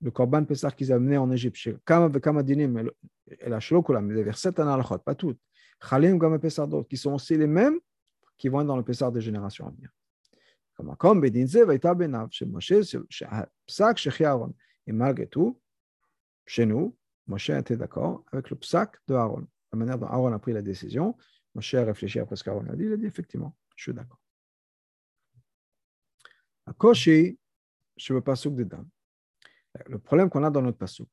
[0.00, 5.40] le Korban Pessah qu'ils amenaient en Égypte, et la Shlokulam, avait sept analachot, pas toutes.
[5.88, 7.78] Chalim d'autres, qui sont aussi les mêmes
[8.36, 9.90] qui vont être dans le Pessah des générations à venir.
[10.98, 13.26] Comme Benav, chez chez.
[14.86, 15.60] Et malgré tout,
[16.46, 19.46] chez nous, Moshe était d'accord avec le Psak de Aaron.
[19.72, 21.16] La manière dont Aaron a pris la décision,
[21.54, 24.20] Moshe a réfléchi après ce qu'Aaron a dit, il a dit effectivement, je suis d'accord.
[26.66, 27.38] À Koshi,
[27.96, 28.88] je veux pas souk de dame.
[29.86, 31.06] Le problème qu'on a dans notre passage,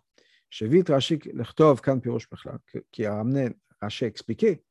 [0.62, 2.28] vite Rashi Lechtov Kan Pirosh
[2.91, 4.63] qui a amené Rashi expliquer,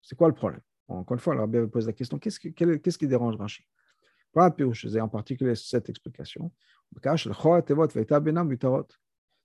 [0.00, 0.60] c'est quoi le problème?
[0.88, 3.66] Encore une fois, le Rabbi pose la question qu'est-ce qui, qui dérange Rashi
[4.32, 4.54] Pas
[5.00, 6.52] en particulier cette explication.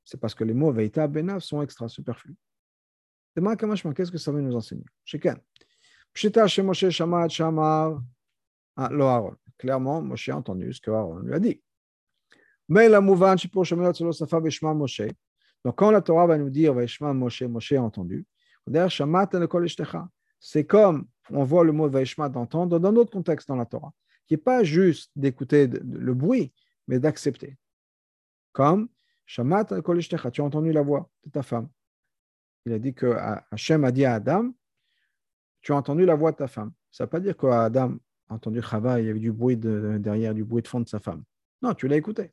[0.04, 2.36] C'est parce que les mots Veita Benav sont extra superflus.
[3.36, 4.86] Qu'est-ce que ça veut nous enseigner?
[5.06, 5.38] Sheken.
[6.14, 8.02] Pshita Moshe Shamad Shamar
[8.92, 9.36] Lo Aaron.
[9.58, 11.62] Clairement, Moshe a entendu ce que Aaron lui a dit.
[12.70, 15.02] Mais la mouvan, pour Safa Veshma Moshe.
[15.64, 18.26] Donc, quand la Torah va nous dire Veshma Moshe, Moshe a entendu,
[20.40, 23.94] c'est comme on voit le mot Veshma d'entendre dans d'autres contextes dans la Torah,
[24.28, 26.54] qui n'est pas juste d'écouter le bruit,
[26.88, 27.58] mais d'accepter.
[28.52, 28.90] Comme
[29.26, 31.70] Shamat tu as entendu la voix de ta femme.
[32.66, 33.16] Il a dit que
[33.52, 34.52] Hachem a dit à Adam,
[35.62, 36.72] tu as entendu la voix de ta femme.
[36.92, 37.98] Ça ne veut pas dire qu'Adam
[38.30, 41.00] a entendu Chava, il y avait du bruit derrière, du bruit de fond de sa
[41.00, 41.24] femme.
[41.62, 42.32] Non, tu l'as écouté.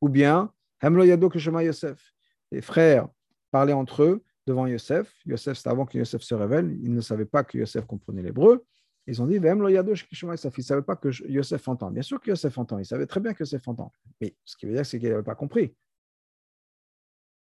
[0.00, 2.12] Ou bien, Hemlo Yado Shema Yosef.
[2.50, 3.08] Les frères
[3.50, 5.12] parlaient entre eux devant Yosef.
[5.26, 6.76] Yosef, c'était avant que Yosef se révèle.
[6.82, 8.64] Ils ne savaient pas que Yosef comprenait l'hébreu.
[9.06, 9.36] Ils ont dit.
[9.36, 11.90] Ils ne savaient pas que Yosef entend.
[11.90, 12.78] Bien sûr que Yosef entend.
[12.78, 13.92] Ils savaient très bien que Yosef entend.
[14.20, 15.74] Mais ce qui veut dire, c'est qu'il n'avait pas compris.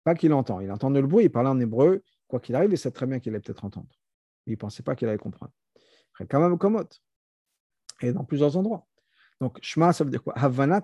[0.04, 0.60] Pas qu'il entend.
[0.60, 1.24] Il entendait le bruit.
[1.26, 2.02] Il parlait en hébreu.
[2.26, 3.88] Quoi qu'il arrive, il sait très bien qu'il allait peut-être entendre.
[4.46, 5.52] Il ne pensait pas qu'il allait comprendre.
[6.28, 6.86] Quand même,
[8.02, 8.86] Et dans plusieurs endroits.
[9.40, 10.34] Donc, Shema, ça veut dire quoi?
[10.36, 10.80] Shema,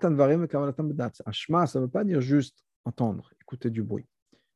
[1.67, 4.07] ça ne veut pas dire juste entendre, écouter du bruit.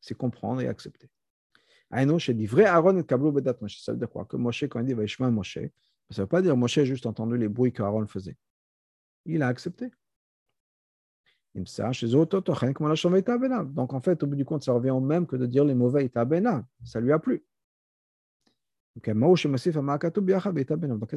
[0.01, 1.11] C'est comprendre et accepter.
[1.91, 3.83] Aïno, chez dit vrai Aaron et Kablo Bedat Moshe.
[3.83, 4.25] Ça veut dire quoi?
[4.25, 5.59] Que Moshe, quand il dit Vaishma Moshe,
[6.11, 8.37] ça ne veut pas dire Moshe juste entendu les bruits qu'Aaron faisait.
[9.27, 9.91] Il a accepté.
[11.55, 11.69] Donc,
[13.93, 16.07] en fait, au bout du compte, ça revient au même que de dire les mauvais
[16.07, 16.65] Itabena.
[16.85, 17.45] Ça lui a plu.
[19.03, 19.13] Qu'est-ce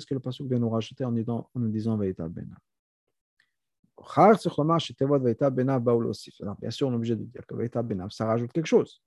[0.05, 2.13] que le passage vient nous rajouter en disant, en disant Bien
[6.71, 9.01] sûr, on est obligé de dire que Vaïta Benav, ça rajoute quelque chose.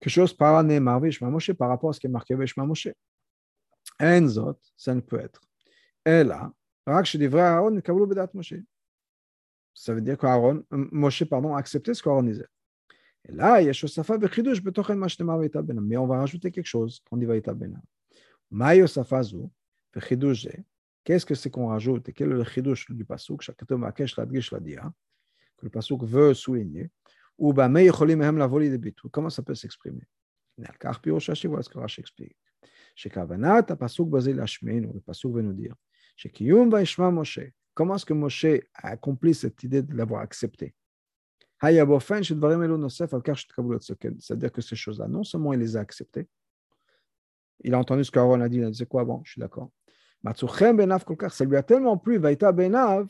[0.00, 2.88] Quelque chose par Moshe par rapport à ce qui est marqué Veshma Moshe.
[4.00, 5.40] Enzot, ça ne peut être.
[6.04, 6.52] Et là,
[6.86, 7.80] Aaron,
[8.34, 8.54] Moshe.
[9.74, 12.46] Ça veut dire qu'Aaron, Moshe, pardon, a accepté ce qu'Aaron disait.
[13.25, 15.83] Et là, il y a Shosafa Bechidush, Betochen Mashtema Vaïta Benav.
[15.83, 17.81] Mais on va rajouter quelque chose quand on dit Vaïta Benav.
[18.51, 19.49] Maïosafa Zu,
[19.93, 20.47] Bechidush,
[21.03, 23.65] Qu'est-ce que c'est qu'on rajoute et quel est le chidouche du pasuk que
[25.61, 26.89] le pasuk veut souligner
[27.37, 27.53] ou
[29.11, 30.07] comment ça peut s'exprimer
[30.55, 30.71] voilà
[31.63, 32.37] ce que Rashi explique
[32.95, 35.75] שכוונת הפסוק בזה להשמיענו, le pasuk veut nous dire
[36.15, 37.41] שקיום וישמע משה,
[37.73, 40.75] comment est-ce que Moshe a accompli cette idée de l'avoir accepté
[44.20, 46.28] C'est-à-dire que ces choses-là, non seulement il les a acceptées,
[47.60, 49.04] il a entendu ce qu'Aaron a dit, il a dit c'est quoi?
[49.04, 49.70] Bon, je suis d'accord,
[50.24, 53.08] ça lui a tellement plu, Vaïta Benav,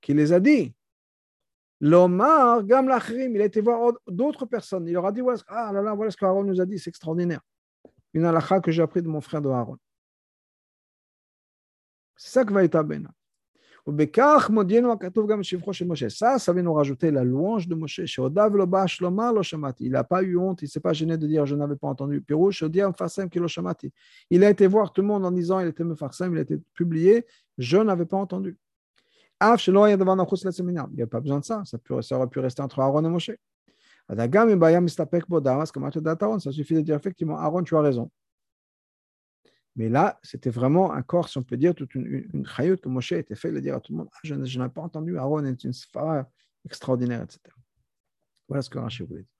[0.00, 0.74] qu'il les a dit.
[1.80, 4.86] L'Omar, Gam il a été voir d'autres personnes.
[4.86, 7.42] Il leur a dit Ah là là, voilà ce qu'Aaron nous a dit, c'est extraordinaire.
[8.14, 9.76] Une halakha que j'ai appris de mon frère de Aaron.
[12.16, 13.12] C'est ça que Vaïta Benav.
[13.88, 13.94] Ça,
[16.40, 18.00] ça vient nous rajouter la louange de Moshe.
[19.78, 21.86] Il n'a pas eu honte, il ne s'est pas gêné de dire je n'avais pas
[21.86, 22.24] entendu.
[24.30, 26.58] Il a été voir tout le monde en disant il était mefarsem, il a été
[26.74, 27.26] publié,
[27.58, 28.58] je n'avais pas entendu.
[29.40, 31.78] Il n'y a pas besoin de ça, ça,
[32.16, 33.30] aurait pu rester entre Aaron et Moshe.
[34.08, 34.16] Ça
[36.52, 38.10] suffit de dire effectivement, Aaron, tu as raison.
[39.76, 43.12] Mais là, c'était vraiment un corps, si on peut dire, toute une, une, que Moshe
[43.12, 45.64] était fait de dire à tout le monde ah, Je, n'ai pas entendu, Aaron est
[45.64, 46.24] une sphère
[46.64, 47.40] extraordinaire, etc.
[48.48, 49.30] Voilà ce que Rashi voulait dire.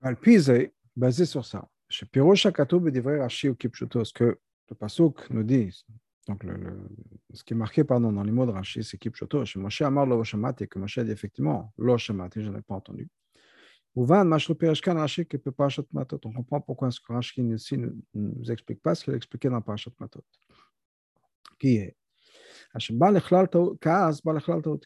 [0.00, 0.52] Alpize,
[0.94, 1.68] basé sur ça.
[1.88, 2.06] Chez
[3.18, 4.76] Rashi ou Kipchuto, ce que le
[5.30, 5.84] nous dit,
[6.26, 6.56] donc, le,
[7.32, 9.44] ce qui est marqué pardon, dans les mots de Rashi, c'est Kipchoto.
[9.56, 13.08] Moshe Amar lo et que Moshe dit effectivement lo Shamati, je n'ai pas entendu.
[13.94, 16.20] Ouvan Mashro Pereshkan Rashi que peut Parashat Matot.
[16.24, 19.48] On comprend pourquoi ce que Rashi ici ne nous explique pas ce qu'il a expliqué
[19.48, 20.24] dans Parashat Matot.
[21.58, 21.96] Qui est?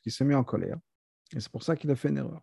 [0.02, 0.78] Qui s'est mis en colère.
[1.34, 2.42] Et c'est pour ça qu'il a fait une erreur.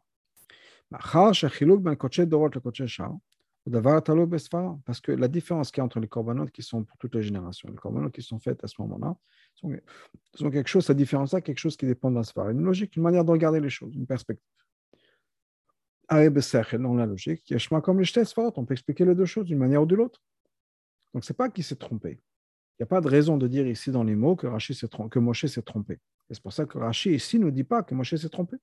[4.85, 7.21] Parce que la différence qu'il y a entre les corbanotes qui sont pour toute la
[7.21, 9.15] génération, les corbanotes qui sont faites à ce moment-là,
[9.55, 12.49] sont, quelque chose, cette différence-là, quelque chose qui dépend d'un sphère.
[12.49, 14.45] Une logique, une manière de regarder les choses, une perspective.
[16.09, 19.85] Dans la logique, chemin comme les on peut expliquer les deux choses d'une manière ou
[19.85, 20.21] de l'autre.
[21.13, 22.21] Donc, ce n'est pas qu'il s'est trompé.
[22.79, 24.79] Il n'y a pas de raison de dire ici dans les mots que, Rashi
[25.11, 25.95] que Moshe s'est trompé.
[26.29, 28.57] Et c'est pour ça que Rashi ici ne dit pas que Moshe s'est trompé.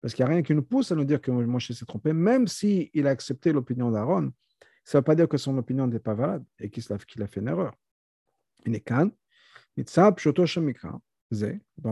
[0.00, 2.12] Parce qu'il n'y a rien qui nous pousse à nous dire que Moshe s'est trompé,
[2.12, 4.32] même s'il a accepté l'opinion d'Aaron.
[4.84, 7.40] Ça ne veut pas dire que son opinion n'est pas valable et qu'il a, fait
[7.40, 7.74] une erreur.
[8.64, 9.10] Il n'est qu'un.
[9.76, 10.14] Dans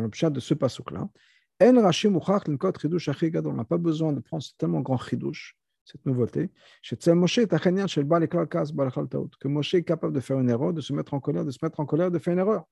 [0.00, 1.08] le chat de ce passouk-là,
[1.60, 6.50] on n'a pas besoin de prendre ce tellement grand chidouche, cette nouveauté.
[6.88, 7.12] Que
[9.48, 11.80] Moshe est capable de faire une erreur, de se mettre en colère, de se mettre
[11.80, 12.64] en colère, de faire une erreur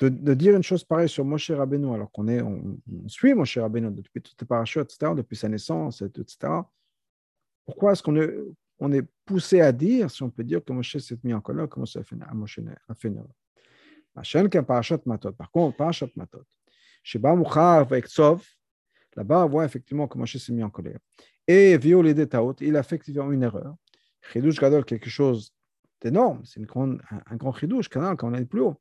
[0.00, 3.90] de, dire une chose pareille sur Moshe Rabbeinu, alors qu'on est, on, suit Moshe Rabbeinu
[3.90, 6.52] depuis toutes les parachutes, etc., depuis sa naissance, etc.
[7.66, 8.30] Pourquoi est-ce qu'on est,
[8.78, 11.68] on est poussé à dire, si on peut dire, que Moshe s'est mis en colère,
[11.68, 13.28] que Moshe a fait, Moshe a fait erreur?
[14.14, 16.44] Par contre, Parashat Matot,
[17.02, 18.44] Sheba Mukhar avec Tzov,
[19.16, 20.98] là-bas, on voit effectivement que Moshe s'est mis en colère.
[21.46, 23.74] Et violé des Taot, il a effectivement une erreur.
[24.32, 25.52] Chidush Gadol, quelque chose
[26.00, 28.80] d'énorme, c'est un, grand Chidush, canal, quand on est plus haut.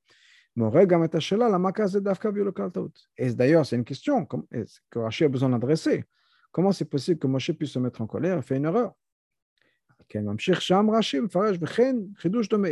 [3.18, 6.04] Et d'ailleurs, c'est une question que Rashi a besoin d'adresser.
[6.52, 8.94] Comment c'est possible que Moshe puisse se mettre en colère et faire une erreur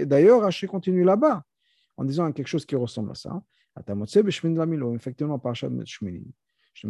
[0.05, 1.43] D'ailleurs, Rashi continue là-bas
[1.97, 3.41] en disant quelque chose qui ressemble à ça.
[4.95, 5.53] Effectivement, par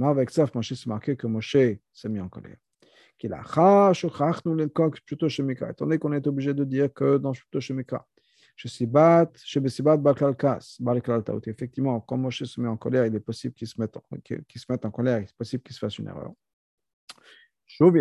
[0.04, 1.58] avec ça, Moshe s'est marqué que Moshe
[1.94, 2.58] s'est mis en colère.
[3.20, 3.94] Étant
[5.80, 8.08] donné qu'on est obligé de dire que dans Shuto Shemikra,
[11.46, 14.62] Effectivement, quand Moshe se met en colère, il est possible qu'il se mette en, qu'il
[14.62, 16.34] se mette en colère, il est possible qu'il se fasse une erreur.
[17.80, 17.92] On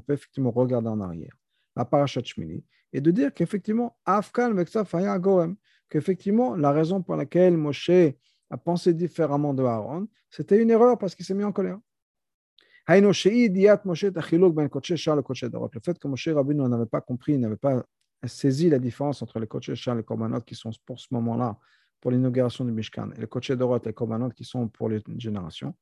[0.00, 1.36] peut effectivement regarder en arrière,
[1.76, 3.96] la parachat Shmini, et de dire qu'effectivement,
[5.88, 7.90] qu'effectivement, la raison pour laquelle Moshe
[8.50, 11.78] a pensé différemment de Aaron, c'était une erreur parce qu'il s'est mis en colère.
[12.92, 13.22] Le fait
[15.98, 17.84] que Moshe Rabbeinu n'avait pas compris, n'avait pas
[18.26, 21.56] saisi la différence entre les Kodesh et les Korbanot qui sont pour ce moment-là
[22.00, 25.00] pour l'inauguration du Mishkan et le Koché Dorot et les Korbanot qui sont pour les
[25.18, 25.76] générations.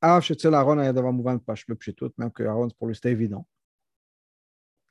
[0.00, 3.44] Av Shetzel Aaron Ayadav Mouvan Pashlo Pshitout, même que Aaron pour lui c'était évident.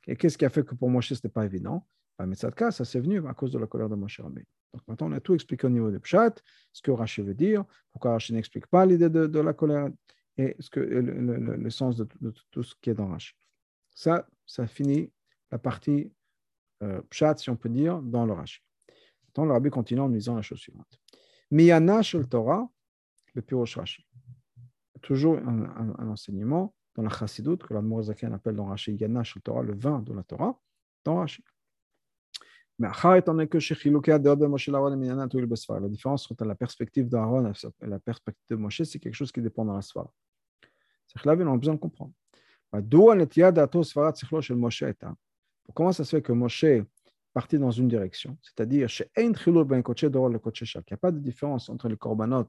[0.06, 1.86] Et qu'est-ce qui a fait que pour Moshe ce n'était pas évident?
[2.18, 4.46] Bah, Metzadka, ça s'est venu à cause de la colère de Moshe Rabbeinu.
[4.74, 6.34] Donc maintenant on a tout expliqué au niveau de Pshat,
[6.72, 9.88] ce que Rashi veut dire, pourquoi Rashi n'explique pas l'idée de, la colère
[10.36, 12.06] et ce que, le, le, sens de,
[12.50, 13.34] tout ce qui est dans Rashi.
[13.94, 15.12] Ça, ça finit
[15.50, 16.12] la partie
[16.82, 18.60] euh, Pshat, si on peut dire, dans le Rashi.
[19.26, 20.98] Maintenant, le Rabbi continue en disant la chose suivante.
[21.50, 22.68] Miyana shel Torah,
[23.34, 24.04] le Pirosh Rashi.
[25.02, 29.62] Toujours un, enseignement dans la Chassidut, que la Mourazakan appelle dans Rashi Yana shel Torah,
[29.62, 30.58] le vin de la Torah,
[31.04, 31.44] dans Rashi.
[32.78, 38.00] Mais étant donné que chez de Moshe la différence entre la perspective d'Aaron et la
[38.00, 40.12] perspective de Moshe, c'est quelque chose qui dépend dans la Svara.
[41.20, 42.12] Que là, on a besoin de comprendre.
[45.74, 46.64] Comment ça se fait que Moshe
[47.32, 48.36] partit dans une direction?
[48.42, 52.48] C'est-à-dire, qu'il n'y a pas de différence entre les korbanot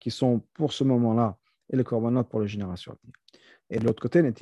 [0.00, 1.36] qui sont pour ce moment-là
[1.70, 3.14] et les korbanot pour les générations à venir.
[3.70, 4.32] Et de l'autre côté, alors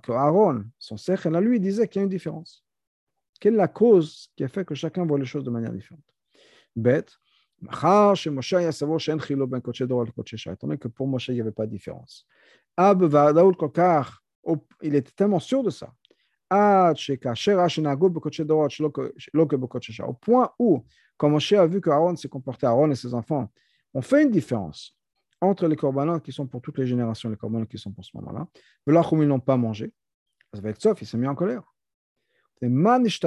[0.00, 2.64] que Aaron, son sechel à lui, disait qu'il y a une différence.
[3.40, 6.04] Quelle est la cause qui a fait que chacun voit les choses de manière différente?
[6.76, 7.18] Bête.
[7.62, 8.14] Étant
[10.66, 12.26] donné que pour Moshe, il n'y avait pas de différence.
[14.82, 15.92] Il était tellement sûr de ça.
[16.50, 16.94] Au
[20.14, 20.84] point où,
[21.16, 23.50] quand Moshe a vu que Aaron s'est comporté, Aaron et ses enfants,
[23.94, 24.98] on fait une différence
[25.40, 28.16] entre les corbanotes qui sont pour toutes les générations les corbanotes qui sont pour ce
[28.16, 28.46] moment-là.
[28.86, 29.92] Là, comme ils n'ont pas mangé,
[30.52, 31.62] avec sauf, il s'est mis en colère.
[32.60, 33.18] Qu'est-ce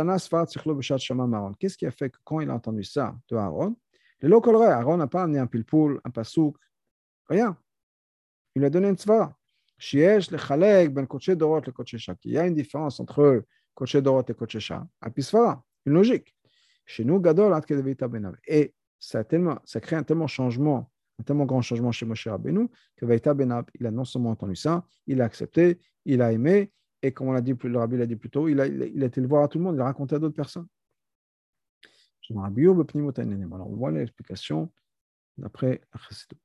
[1.77, 3.75] qui a fait que quand il a entendu ça de Aaron,
[4.21, 6.57] le local Aaron n'a pas amené un pilpoul, un pasouk,
[7.27, 7.57] rien.
[8.55, 9.37] Il a donné une tzvara.
[9.93, 10.05] Il y
[12.37, 14.87] a une différence entre Koché Dorot et Koché Shah,
[15.85, 16.35] une logique.
[16.85, 17.53] Chez nous, Gadol,
[18.47, 22.27] Et ça, a tellement, ça crée un tellement changement, un tellement grand changement chez Moshe
[22.27, 26.31] Rabbeinu, que Veita Benab, il a non seulement entendu ça, il a accepté, il a
[26.31, 28.65] aimé, et comme l'a dit, le rabbi l'a dit plus tôt, il a
[29.05, 30.67] été le voir à tout le monde, il a raconté à d'autres personnes.
[32.31, 34.71] Alors, voit l'explication
[35.37, 36.37] d'après Chassidut.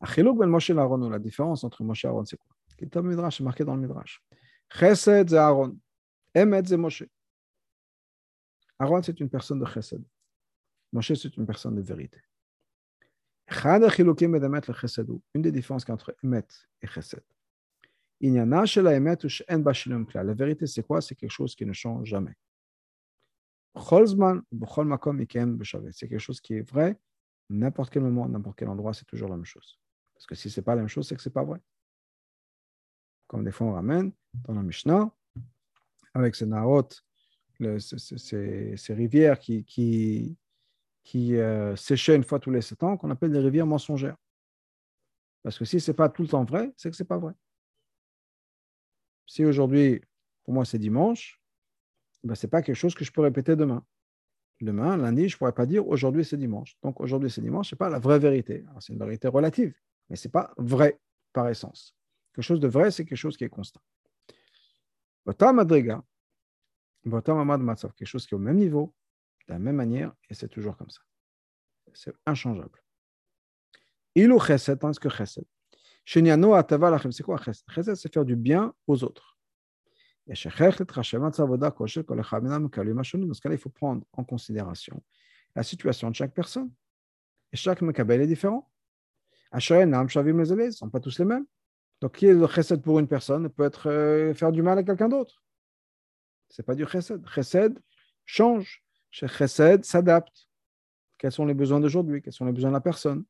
[0.00, 2.54] Ben la différence entre Moshe et Aaron, c'est quoi?
[2.78, 4.22] C'est Midrash, c'est marqué dans le Midrash.
[4.70, 5.78] Chesed, c'est Aaron.
[6.34, 7.04] Emet, c'est Moshe.
[8.78, 10.04] Aaron, c'est une personne de Chesed.
[10.92, 12.20] Moshe, c'est une personne de vérité.
[15.34, 16.46] Une des différences entre Emet
[16.82, 17.24] et Chesed.
[18.20, 18.64] La
[20.34, 21.00] vérité, c'est quoi?
[21.00, 22.34] C'est quelque chose qui ne change jamais.
[25.92, 26.98] C'est quelque chose qui est vrai,
[27.50, 29.78] n'importe quel moment, n'importe quel endroit, c'est toujours la même chose.
[30.14, 31.60] Parce que si ce n'est pas la même chose, c'est que ce n'est pas vrai.
[33.26, 35.10] Comme des fois on ramène dans la Mishnah,
[36.14, 36.88] avec ces narot,
[37.58, 40.38] ces, rivières qui, qui,
[41.02, 44.16] qui euh, séchaient une fois tous les sept ans, qu'on appelle des rivières mensongères.
[45.42, 47.18] Parce que si ce n'est pas tout le temps vrai, c'est que ce n'est pas
[47.18, 47.32] vrai.
[49.26, 50.00] Si aujourd'hui,
[50.44, 51.40] pour moi, c'est dimanche,
[52.26, 53.84] ben, ce n'est pas quelque chose que je peux répéter demain.
[54.60, 56.76] Demain, lundi, je ne pourrais pas dire aujourd'hui c'est dimanche.
[56.82, 58.64] Donc aujourd'hui c'est dimanche, ce n'est pas la vraie vérité.
[58.80, 59.74] C'est une vérité relative,
[60.08, 60.98] mais ce n'est pas vrai
[61.32, 61.94] par essence.
[62.34, 63.80] Quelque chose de vrai, c'est quelque chose qui est constant.
[65.52, 66.02] Madriga,
[67.04, 68.94] quelque chose qui est au même niveau,
[69.46, 71.00] de la même manière, et c'est toujours comme ça.
[71.94, 72.82] C'est inchangeable.
[74.14, 75.44] Ilou chesed, tandis que chesed,
[76.04, 79.35] c'est quoi Chesed c'est faire du bien aux autres.
[80.26, 80.48] Dans ce
[83.40, 85.02] cas-là, il faut prendre en considération
[85.54, 86.70] la situation de chaque personne.
[87.52, 88.68] Et chaque Mekabel est différent.
[89.52, 91.46] Les ne sont pas tous les mêmes.
[92.00, 94.82] Donc, qui est le chesed pour une personne peut être euh, faire du mal à
[94.82, 95.42] quelqu'un d'autre.
[96.48, 97.24] Ce n'est pas du chesed.
[97.26, 97.78] Chesed
[98.24, 98.82] change.
[99.10, 100.48] Chesed s'adapte.
[101.16, 102.20] Quels sont les besoins d'aujourd'hui?
[102.20, 103.24] Quels sont les besoins de la personne?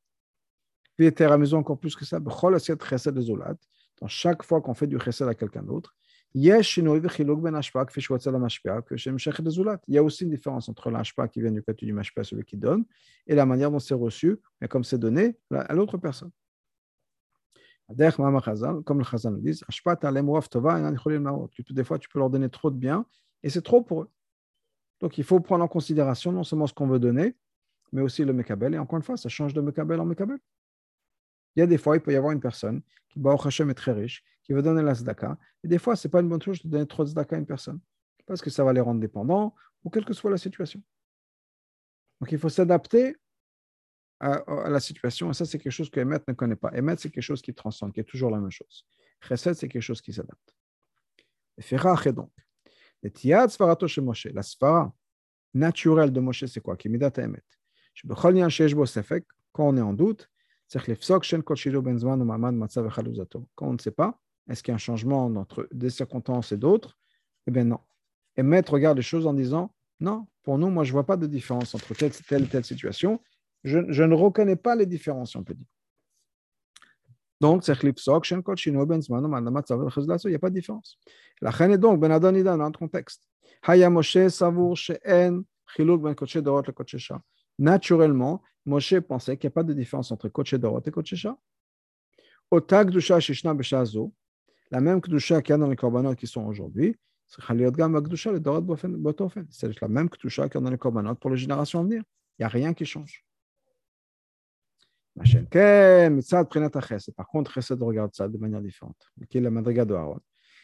[0.96, 5.34] Puis à maison encore plus que ça, dans chaque fois qu'on fait du chesed à
[5.34, 5.94] quelqu'un d'autre,
[6.38, 6.80] il y a aussi
[10.24, 12.84] une différence entre l'ashpa qui vient du côté du mashpa, celui qui donne,
[13.26, 16.30] et la manière dont c'est reçu, mais comme c'est donné à l'autre personne.
[18.84, 19.58] Comme le Chazal nous dit,
[21.70, 23.06] des fois tu peux leur donner trop de bien,
[23.42, 24.10] et c'est trop pour eux.
[25.00, 27.34] Donc il faut prendre en considération non seulement ce qu'on veut donner,
[27.92, 28.74] mais aussi le mekabel.
[28.74, 30.38] Et encore une fois, ça change de mekabel en mekabel.
[31.54, 33.74] Il y a des fois, il peut y avoir une personne qui, Baruch Hashem, est
[33.74, 35.36] très riche, qui veut donner la tzedaka.
[35.64, 37.38] Et des fois, ce n'est pas une bonne chose de donner trop de tzedaka à
[37.38, 37.80] une personne,
[38.26, 40.80] parce que ça va les rendre dépendants, ou quelle que soit la situation.
[42.20, 43.16] Donc, il faut s'adapter
[44.20, 45.30] à, la situation.
[45.30, 46.70] Et ça, c'est quelque chose que Emet ne connaît pas.
[46.72, 48.86] Emet, c'est quelque chose qui transcende, qui est toujours la même chose.
[49.20, 50.56] Chesed, c'est quelque chose qui s'adapte.
[51.58, 52.32] Et Ferach est donc.
[53.02, 54.94] La Svara
[55.54, 56.76] naturel de Moshe, c'est quoi?
[59.52, 60.30] Quand on est en doute,
[60.68, 60.82] quand
[63.60, 66.96] on ne sait pas, est-ce qu'il y a un changement entre des circonstances et d'autres?
[67.46, 67.80] Eh bien non.
[68.36, 71.16] Et mettre regarde les choses en disant, non, pour nous, moi, je ne vois pas
[71.16, 73.20] de différence entre telle, telle, telle situation.
[73.64, 75.66] Je, ne reconnais pas les différences, on peut dire.
[77.40, 77.84] Donc, il n'y a
[80.38, 80.98] pas de différence.
[81.40, 83.26] La reine est donc, Ben Adon dans notre contexte.
[83.66, 83.92] Ben
[86.72, 87.12] Koche.
[87.58, 90.90] Naturellement, Moshe pensait qu'il n'y a pas de différence entre Koche Dorot et
[93.20, 94.12] Shishna Beshazo,
[94.70, 96.96] la même Kedusha qu'il y a dans les korbanot qui sont aujourd'hui,
[97.26, 97.54] c'est la
[99.88, 102.02] même Kedusha qu'il y a dans les korbanot pour les générations à venir.
[102.38, 103.24] Il n'y a rien qui change.
[107.16, 108.98] Par contre, Chesed regarde ça de manière différente.
[109.30, 110.20] Qui est la madriga de Aaron.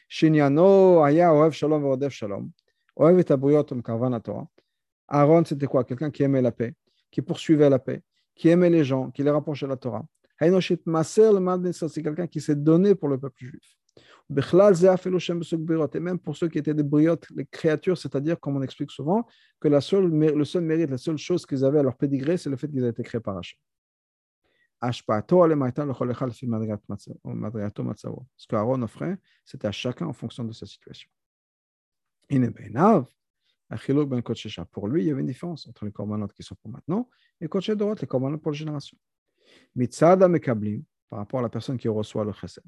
[0.09, 2.51] Shinyano aya oev shalom ve'odev shalom.
[2.97, 4.47] Oev et abriot Torah.
[5.09, 5.85] Aaron, c'était quoi?
[5.85, 6.75] Quelqu'un qui aimait la paix,
[7.11, 8.03] qui poursuivait la paix,
[8.35, 10.05] qui aimait les gens, qui les rapprochait de la Torah.
[10.39, 13.79] C'est quelqu'un qui s'est donné pour le peuple juif.
[15.95, 19.27] Et même pour ceux qui étaient des briotes, les créatures, c'est-à-dire, comme on explique souvent,
[19.61, 22.51] que la seule, le seul mérite, la seule chose qu'ils avaient à leur pédigré, c'est
[22.51, 23.59] le fait qu'ils aient été créés par Hachem.
[28.37, 31.09] Ce qu'Aaron offrait, c'était à chacun en fonction de sa situation.
[32.31, 34.23] Ben
[34.73, 37.09] pour lui, il y avait une différence entre les corbanotes qui sont pour maintenant
[37.41, 38.99] et les corbanotes pour la génération.
[41.09, 42.65] par rapport à la personne qui reçoit le chesed.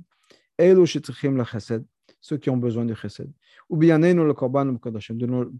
[0.58, 3.30] Ceux qui ont besoin du chesed.
[3.68, 4.34] Ou bien nous, le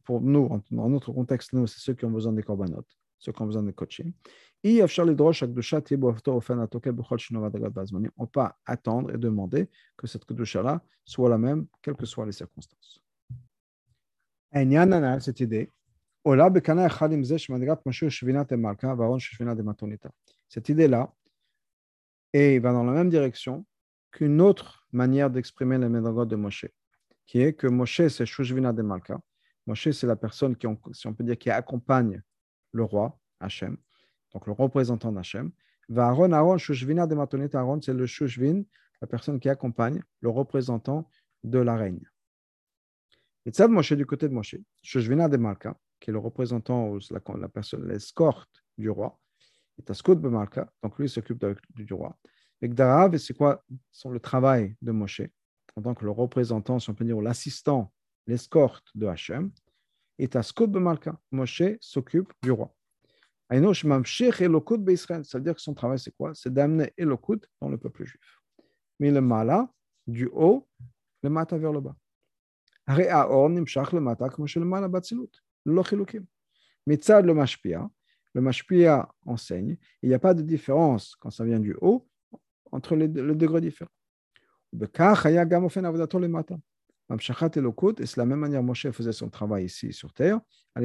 [0.05, 3.43] pour nous, dans notre contexte, nous, c'est ceux qui ont besoin des corbanotes, ceux qui
[3.43, 4.13] ont besoin de coaching.
[4.67, 4.87] On ne
[8.07, 12.33] peut pas attendre et demander que cette kedusha-là soit la même, quelles que soient les
[12.33, 13.03] circonstances.
[15.21, 15.71] cette idée,
[20.49, 21.13] cette idée-là
[22.33, 23.67] et va dans la même direction
[24.15, 26.67] qu'une autre manière d'exprimer les médagogues de Moshe,
[27.27, 29.21] qui est que Moshe, c'est Shushvina de Malka.
[29.67, 32.23] Moshe, c'est la personne qui, si on peut dire, qui accompagne
[32.73, 33.77] le roi, Hachem
[34.33, 35.53] donc le représentant d'Hachem.
[35.97, 38.63] Aaron, Aaron, Shushvina de Matonet, Aaron, c'est le Shushvin,
[39.01, 41.09] la personne qui accompagne le représentant
[41.45, 42.01] de la reine.
[43.47, 47.21] Et ça, Moshe du côté de Moshe, Shushvina de Malka, qui est le représentant, la,
[47.37, 49.19] la personne, l'escorte du roi,
[49.79, 52.19] et Taskut de Malka, donc lui s'occupe du roi.
[52.63, 55.23] Et Gdarav, c'est quoi c'est le travail de Moshe,
[55.77, 57.93] en tant que le représentant, si on peut dire, l'assistant,
[58.27, 59.51] l'escorte de Hachem.
[60.19, 62.75] Et Taskut de Malka, Moshe s'occupe du roi.
[63.51, 66.35] Ça veut dire que son travail, c'est quoi?
[66.35, 68.41] C'est d'amener Elokut dans le peuple juif.
[69.01, 69.69] Mais le mala,
[70.07, 70.67] du haut,
[71.23, 71.97] le mata vers le bas.
[76.87, 77.91] Mitzad le mashpia,
[78.35, 82.07] le mashpia enseigne, il n'y a pas de différence quand ça vient du haut
[82.75, 83.91] entre les, les degrés différents.
[84.73, 84.87] Et
[88.07, 90.41] c'est la même manière Moshe faisait son travail ici sur terre.
[90.75, 90.83] Quand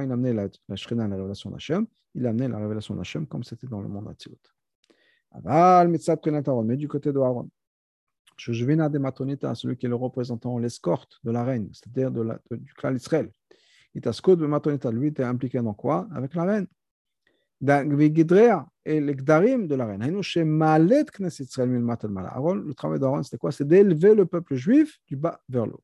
[0.00, 3.66] il amenait la, la Shrina, la révélation d'Hachem, il amenait la révélation d'Hachem comme c'était
[3.66, 4.36] dans le monde Atzilut.
[6.64, 7.50] Mais du côté de Aaron.
[8.46, 12.56] À des matonita, celui qui est le représentant, l'escorte de la reine, c'est-à-dire de de,
[12.56, 13.32] du clan Israël.
[14.00, 16.06] T'a de matonita, lui, était impliqué dans quoi?
[16.14, 16.68] Avec la reine
[17.60, 20.00] et les gdarim de la reine.
[20.00, 20.20] Le
[22.72, 25.82] travail d'Aaron, c'était quoi C'est d'élever le peuple juif du bas vers le haut.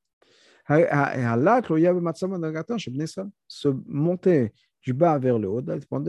[3.49, 4.53] Se monter
[4.83, 6.01] du bas vers le haut dépend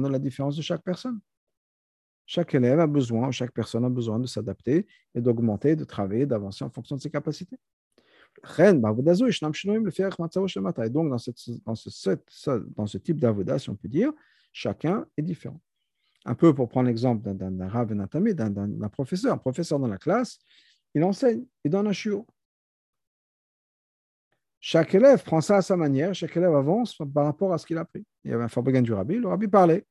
[0.00, 1.20] de la différence de chaque personne.
[2.26, 6.64] Chaque élève a besoin, chaque personne a besoin de s'adapter et d'augmenter, de travailler, d'avancer
[6.64, 7.58] en fonction de ses capacités.
[8.58, 9.02] Et donc,
[11.08, 14.12] dans, cette, dans, ce, dans ce type d'avoda, si on peut dire,
[14.52, 15.60] Chacun est différent.
[16.24, 19.34] Un peu pour prendre l'exemple d'un Rav Natami, d'un professeur.
[19.34, 20.38] Un professeur dans la classe,
[20.94, 22.26] il enseigne, il donne un chiot.
[24.60, 27.78] Chaque élève prend ça à sa manière, chaque élève avance par rapport à ce qu'il
[27.78, 28.04] a appris.
[28.24, 29.86] Il y avait un fabricant du rabbi, le rabbi parlait.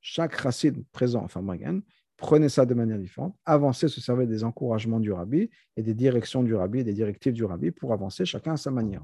[0.00, 1.42] Chaque chassid présent, enfin
[2.16, 6.42] prenait ça de manière différente, avançait, se servait des encouragements du rabbi et des directions
[6.42, 9.02] du rabbi, des directives du rabbi pour avancer chacun à sa manière.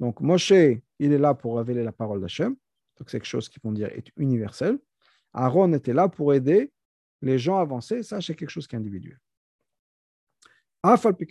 [0.00, 2.56] Donc, Moshe, il est là pour révéler la parole d'Hachem.
[2.98, 4.78] Donc, c'est quelque chose qui vont dire est universel.
[5.32, 6.72] Aaron était là pour aider
[7.22, 8.02] les gens à avancer.
[8.02, 9.18] Ça, c'est quelque chose qui est individuel.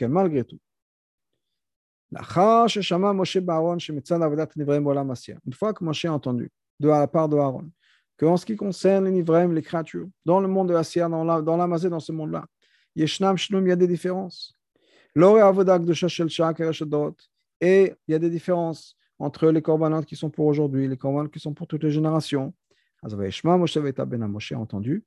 [0.08, 0.60] Malgré tout.
[2.12, 2.24] Une
[5.54, 7.70] fois que Moshe a entendu de la part de Aaron
[8.18, 11.42] qu'en ce qui concerne les Nivraim, les créatures, dans le monde de Assia, dans la,
[11.42, 12.46] dans dans ce monde-là,
[12.96, 14.58] il y a des différences.
[15.16, 15.20] Et
[17.62, 21.40] il y a des différences entre les corbanotes qui sont pour aujourd'hui, les corbanotes qui
[21.40, 22.54] sont pour toutes les générations.
[23.04, 23.78] Moshe
[24.52, 25.04] a entendu,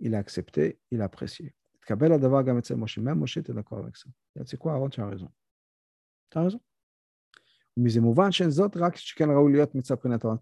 [0.00, 1.54] il a accepté, il a apprécié.
[1.90, 4.08] Même Moshe était d'accord avec ça.
[4.44, 5.30] C'est quoi, Aaron, tu as raison.
[6.30, 6.60] Tu as raison.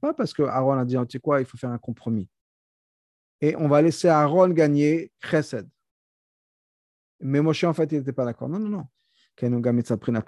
[0.00, 2.28] Pas parce que Aaron a dit, tu sais quoi, il faut faire un compromis.
[3.40, 5.68] Et on va laisser Aaron gagner Chesed.
[7.20, 8.48] Mais Moshe, en fait, il n'était pas d'accord.
[8.48, 8.86] Non, non, non.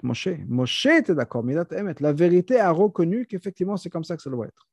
[0.03, 0.27] Moshe.
[0.47, 1.55] Moshe était d'accord, mais
[1.99, 4.67] la vérité a reconnu qu'effectivement, c'est comme ça que ça doit être.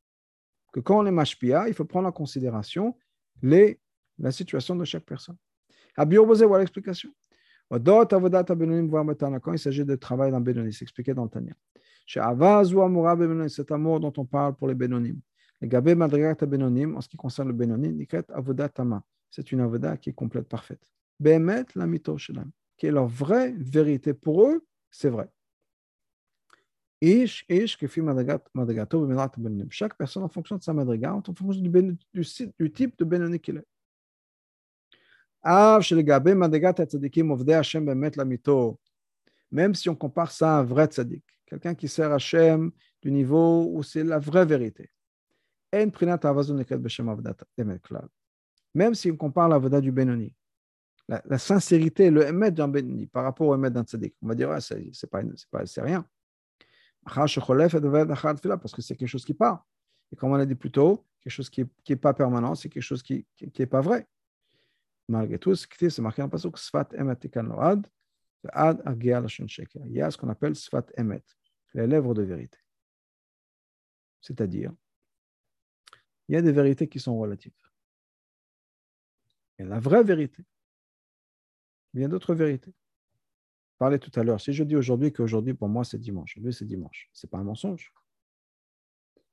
[0.72, 2.96] Que quand on est mashpia, il faut prendre en considération
[3.42, 3.80] les,
[4.18, 5.36] la situation de chaque personne.
[5.96, 7.10] À Biobosé, voilà l'explication.
[7.70, 11.54] Quand il s'agit de travail dans Benoni, c'est expliqué dans le Tanya.
[13.48, 15.20] Cet amour dont on parle pour les Benonim.
[15.62, 18.06] En ce qui concerne le Benoni.
[19.30, 20.92] C'est une avoda qui est complète, parfaite.
[21.18, 22.16] Behemet la mito
[22.76, 24.14] qui est leur vraie vérité.
[24.14, 25.28] Pour eux, c'est vrai.
[29.70, 31.96] Chaque personne en fonction de sa madriga, en fonction du,
[32.58, 33.66] du type de Benoni qu'il est.
[39.50, 42.72] Même si on compare ça à un vrai tzaddik, quelqu'un qui sert Hachem
[43.02, 44.90] du niveau où c'est la vraie vérité.
[48.74, 50.34] Même si on compare la vada du Benoni,
[51.08, 54.50] la, sincérité, le émet d'un Benoni par rapport au émet d'un tzaddik, on va dire,
[54.50, 56.04] ouais, c'est pas, pas, rien.
[57.04, 57.36] Parce
[58.74, 59.64] que c'est quelque chose qui part.
[60.10, 62.82] Et comme on l'a dit plus tôt, quelque chose qui n'est pas permanent, c'est quelque
[62.82, 64.08] chose qui n'est pas vrai
[65.08, 67.86] malgré tout, c'est marqué dans le passage Sfat Emet Load,
[68.52, 69.82] Ad Agia Lashon Sheker.
[69.86, 71.22] Il y a ce qu'on appelle Sfat Emet,
[71.74, 72.58] les lèvres de vérité.
[74.20, 74.72] C'est-à-dire,
[76.28, 77.52] il y a des vérités qui sont relatives.
[79.58, 80.44] Et la vraie vérité,
[82.00, 82.72] il y a d'autres vérités.
[83.72, 86.54] Je parlais tout à l'heure, si je dis aujourd'hui qu'aujourd'hui pour moi c'est dimanche, aujourd'hui
[86.54, 87.92] c'est dimanche, ce n'est pas un mensonge.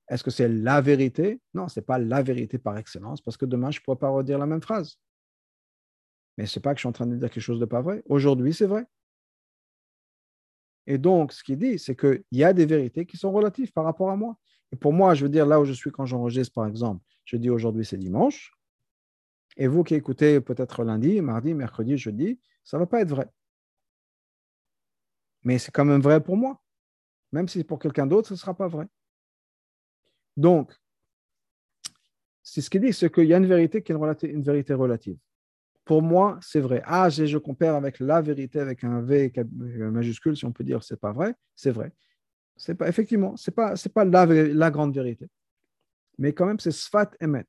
[0.09, 1.41] Est-ce que c'est la vérité?
[1.53, 4.09] Non, ce n'est pas la vérité par excellence, parce que demain je ne pourrais pas
[4.09, 4.97] redire la même phrase.
[6.37, 7.81] Mais ce n'est pas que je suis en train de dire quelque chose de pas
[7.81, 8.03] vrai.
[8.07, 8.85] Aujourd'hui, c'est vrai.
[10.87, 13.85] Et donc, ce qu'il dit, c'est qu'il y a des vérités qui sont relatives par
[13.85, 14.37] rapport à moi.
[14.71, 17.37] Et pour moi, je veux dire, là où je suis quand j'enregistre, par exemple, je
[17.37, 18.51] dis aujourd'hui, c'est dimanche.
[19.55, 23.29] Et vous qui écoutez peut-être lundi, mardi, mercredi, jeudi, ça ne va pas être vrai.
[25.43, 26.61] Mais c'est quand même vrai pour moi.
[27.31, 28.87] Même si pour quelqu'un d'autre, ce ne sera pas vrai.
[30.37, 30.73] Donc,
[32.43, 35.17] c'est ce qu'il dit, c'est qu'il y a une vérité qui est une vérité relative
[35.85, 36.81] pour moi, c'est vrai.
[36.85, 39.31] Ah, je compare avec la vérité, avec un V
[39.91, 41.91] majuscule, si on peut dire c'est pas vrai, c'est vrai.
[42.55, 45.27] C'est pas, effectivement, c'est pas, c'est pas la, la, grande vérité.
[46.19, 47.45] Mais quand même, c'est sfat emet.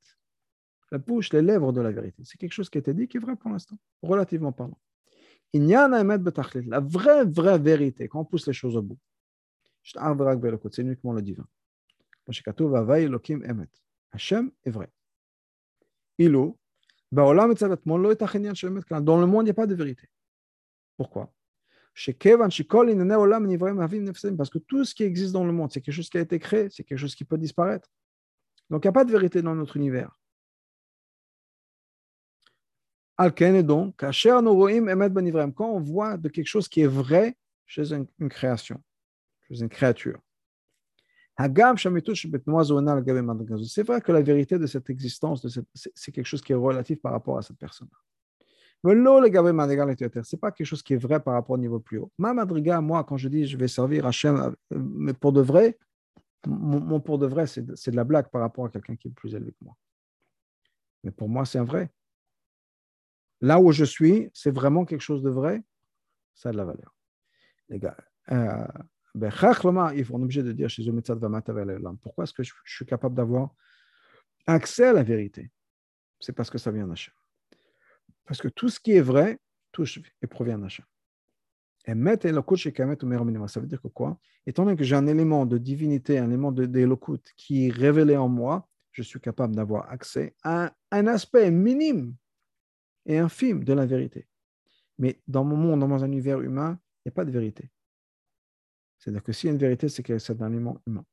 [0.90, 2.22] La bouche, les lèvres de la vérité.
[2.24, 4.78] C'est quelque chose qui a été dit qui est vrai pour l'instant, relativement parlant.
[5.54, 8.98] La vraie, vraie vérité, quand on pousse les choses au bout.
[9.82, 11.46] C'est uniquement le divin.
[14.12, 14.90] Hachem est vrai.
[16.18, 16.58] Ilo,
[17.12, 20.08] dans le monde, il n'y a pas de vérité.
[20.96, 21.32] Pourquoi?
[21.94, 22.10] Parce
[24.50, 26.68] que tout ce qui existe dans le monde, c'est quelque chose qui a été créé,
[26.70, 27.88] c'est quelque chose qui peut disparaître.
[28.70, 30.18] Donc, il n'y a pas de vérité dans notre univers.
[33.62, 37.36] Donc, quand on voit de quelque chose qui est vrai
[37.66, 38.82] chez une création,
[39.48, 40.20] chez une créature,
[41.36, 41.52] c'est
[43.82, 45.44] vrai que la vérité de cette existence,
[45.94, 47.88] c'est quelque chose qui est relatif par rapport à cette personne.
[48.84, 52.12] Mais ce n'est pas quelque chose qui est vrai par rapport au niveau plus haut.
[52.18, 55.76] Ma madriga, moi, quand je dis je vais servir Hachem, mais pour de vrai,
[56.46, 59.34] mon, pour de vrai, c'est de, la blague par rapport à quelqu'un qui est plus
[59.34, 59.74] élevé que moi.
[61.02, 61.90] Mais pour moi, c'est un vrai.
[63.40, 65.62] Là où je suis, c'est vraiment quelque chose de vrai,
[66.34, 66.94] ça a de la valeur.
[67.68, 67.96] Les gars,
[68.30, 68.66] euh,
[69.14, 70.82] ben, on est obligé de dire chez
[72.02, 73.54] Pourquoi est-ce que je, suis capable d'avoir
[74.46, 75.50] accès à la vérité?
[76.20, 77.14] C'est parce que ça vient d'Hachem.
[78.24, 79.38] Parce que tout ce qui est vrai
[79.72, 80.84] touche et provient d'Hachem.
[81.86, 84.18] Et ça veut dire que quoi?
[84.46, 88.28] Étant donné que j'ai un élément de divinité, un élément d'élokut qui est révélé en
[88.28, 92.14] moi, je suis capable d'avoir accès à un aspect minime
[93.06, 94.26] et infime de la vérité.
[94.98, 97.70] Mais dans mon monde, dans un univers humain, il n'y a pas de vérité.
[98.98, 101.04] C'est-à-dire que s'il y a une vérité, c'est que c'est un élément humain.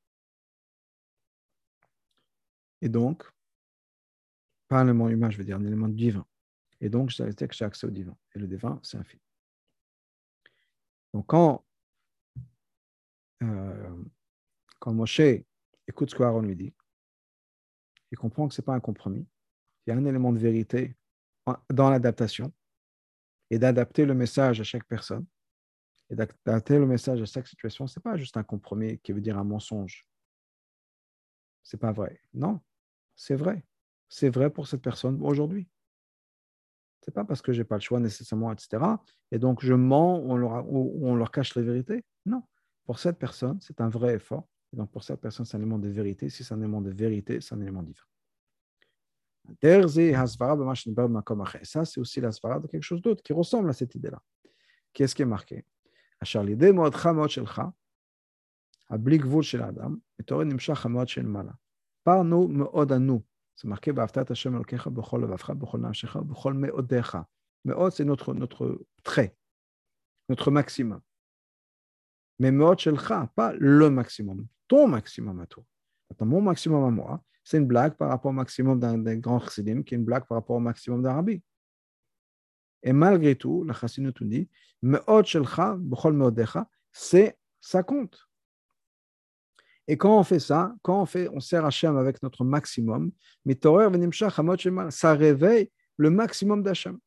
[2.81, 3.23] Et donc,
[4.67, 6.25] pas un élément humain, je veux dire un élément divin.
[6.79, 8.15] Et donc, veut dire que j'ai accès au divin.
[8.33, 9.21] Et le divin, c'est infini.
[11.13, 11.65] Donc, quand,
[13.43, 14.03] euh,
[14.79, 15.43] quand Moshe
[15.87, 16.73] écoute ce qu'Aaron lui dit,
[18.11, 19.27] il comprend que ce n'est pas un compromis.
[19.85, 20.95] Il y a un élément de vérité
[21.69, 22.53] dans l'adaptation
[23.49, 25.25] et d'adapter le message à chaque personne
[26.09, 29.21] Et d'adapter le message à chaque situation, ce n'est pas juste un compromis qui veut
[29.21, 30.07] dire un mensonge.
[31.63, 32.19] C'est pas vrai.
[32.33, 32.59] Non,
[33.15, 33.65] c'est vrai.
[34.09, 35.69] C'est vrai pour cette personne aujourd'hui.
[37.01, 38.83] C'est pas parce que j'ai pas le choix nécessairement, etc.
[39.31, 42.03] Et donc je mens ou on leur, on leur cache la vérité.
[42.25, 42.43] Non.
[42.85, 44.47] Pour cette personne, c'est un vrai effort.
[44.73, 46.29] Et donc pour cette personne, c'est un élément de vérité.
[46.29, 48.03] Si c'est un élément de vérité, c'est un élément divin.
[51.62, 54.20] Ça, c'est aussi la svara de quelque chose d'autre qui ressemble à cette idée-là.
[54.92, 55.64] Qu'est-ce qui est marqué
[62.04, 63.24] par nous, מאוד nous.
[63.56, 67.18] C'est marqué בהפתעת השם אלוקיך בכל לבבך, בכל נפשך, בכל מאודיך.
[67.64, 69.34] מאוד, c'est notre, notre trait,
[70.28, 71.00] notre maximum.
[72.38, 75.64] Mais מאוד שלך, pas le maximum, ton maximum à toi.
[76.10, 79.83] Attends, mon maximum à moi, c'est une blague par rapport au maximum d'un grand chassidim,
[79.83, 81.41] qui est une blague par rapport au maximum d'un rabbi.
[82.83, 84.49] Et malgré tout, la chassidut nous dit,
[85.25, 88.27] shelcha, me'odecha, c'est, ça compte.
[89.87, 93.11] Et quand on fait ça, quand on fait, on sert Hachem avec notre maximum,
[94.89, 96.97] ça réveille le maximum d'Hachem.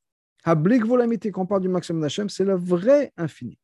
[0.44, 3.58] Hablik volamité, quand on parle du maximum d'Hachem, c'est le vrai infini.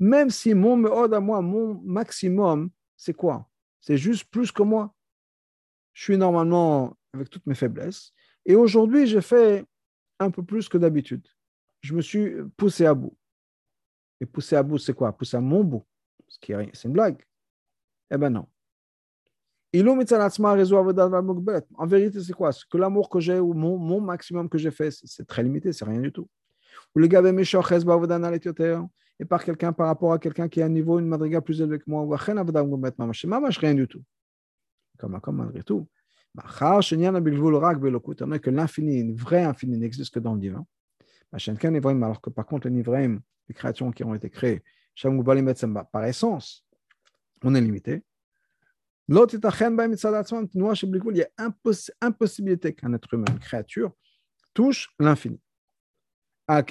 [0.00, 3.48] Même si mon moi, mon maximum, c'est quoi?
[3.80, 4.94] C'est juste plus que moi.
[5.92, 8.12] Je suis normalement avec toutes mes faiblesses.
[8.46, 9.64] Et aujourd'hui, j'ai fait
[10.20, 11.26] un peu plus que d'habitude.
[11.80, 13.16] Je me suis poussé à bout.
[14.20, 15.12] Et pousser à bout, c'est quoi?
[15.12, 15.84] Pousser à mon bout.
[16.28, 17.24] C'est une blague.
[18.10, 18.46] Eh bien non.
[21.74, 22.50] En vérité, c'est quoi?
[22.70, 25.84] Que l'amour que j'ai ou mon, mon, maximum que j'ai fait, c'est très limité, c'est
[25.84, 26.28] rien du tout.
[26.94, 27.22] Ou les gars,
[29.20, 31.78] et par quelqu'un par rapport à quelqu'un qui a un niveau, une madriga plus élevé
[31.78, 32.14] que moi, ou
[33.58, 34.02] rien du tout.
[34.98, 35.88] Comme, comme malgré tout.
[38.40, 40.66] que l'infini, une vraie infini, n'existe que dans le divin.
[41.32, 43.18] Alors que par contre, le nivraim,
[43.48, 44.62] les créations qui ont été créées,
[45.92, 46.64] par essence,
[47.42, 48.02] on est limité.
[49.10, 49.14] Est
[51.10, 51.30] il y a
[52.00, 53.92] impossibilité qu'un être humain, une créature,
[54.54, 55.40] touche l'infini.
[56.48, 56.62] Quand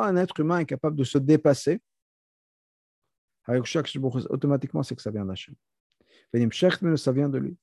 [0.00, 1.78] un être humain est capable de se dépasser,
[3.46, 5.54] automatiquement, c'est que ça vient d'Hachem.
[6.96, 7.58] Ça vient de lui.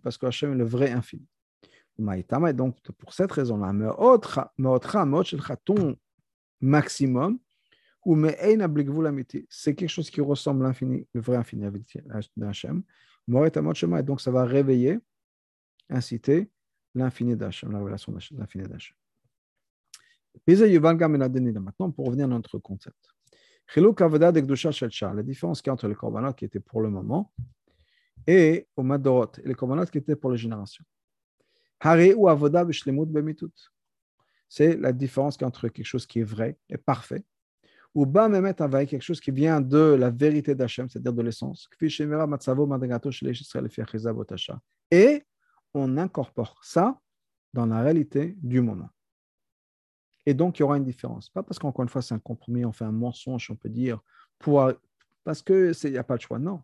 [0.00, 1.26] Parce que Hachem est le vrai infini.
[1.98, 3.72] Et donc, pour cette raison-là,
[5.64, 5.96] ton
[6.60, 7.40] maximum,
[9.48, 11.66] c'est quelque chose qui ressemble à l'infini, le vrai infini
[12.36, 12.84] d'Hachem.
[13.28, 15.00] Et donc, ça va réveiller,
[15.90, 16.48] inciter
[16.94, 18.96] l'infini d'Hachem, la révélation de l'infini d'Hachem.
[21.60, 22.96] Maintenant, pour revenir à notre concept.
[23.76, 27.32] La différence qu'il y a entre les korbanot qui étaient pour le moment
[28.26, 30.84] et au Madorot, les korbanot qui étaient pour les générations.
[34.48, 37.24] C'est la différence entre quelque chose qui est vrai et parfait,
[37.94, 41.68] ou bas avec quelque chose qui vient de la vérité d'Hachem, c'est-à-dire de l'essence.
[44.90, 45.24] Et
[45.74, 47.00] on incorpore ça
[47.52, 48.90] dans la réalité du moment.
[50.24, 51.28] Et donc, il y aura une différence.
[51.30, 54.00] Pas parce qu'encore une fois, c'est un compromis, on fait un mensonge, on peut dire,
[55.24, 56.38] parce qu'il n'y a pas de choix.
[56.38, 56.62] Non.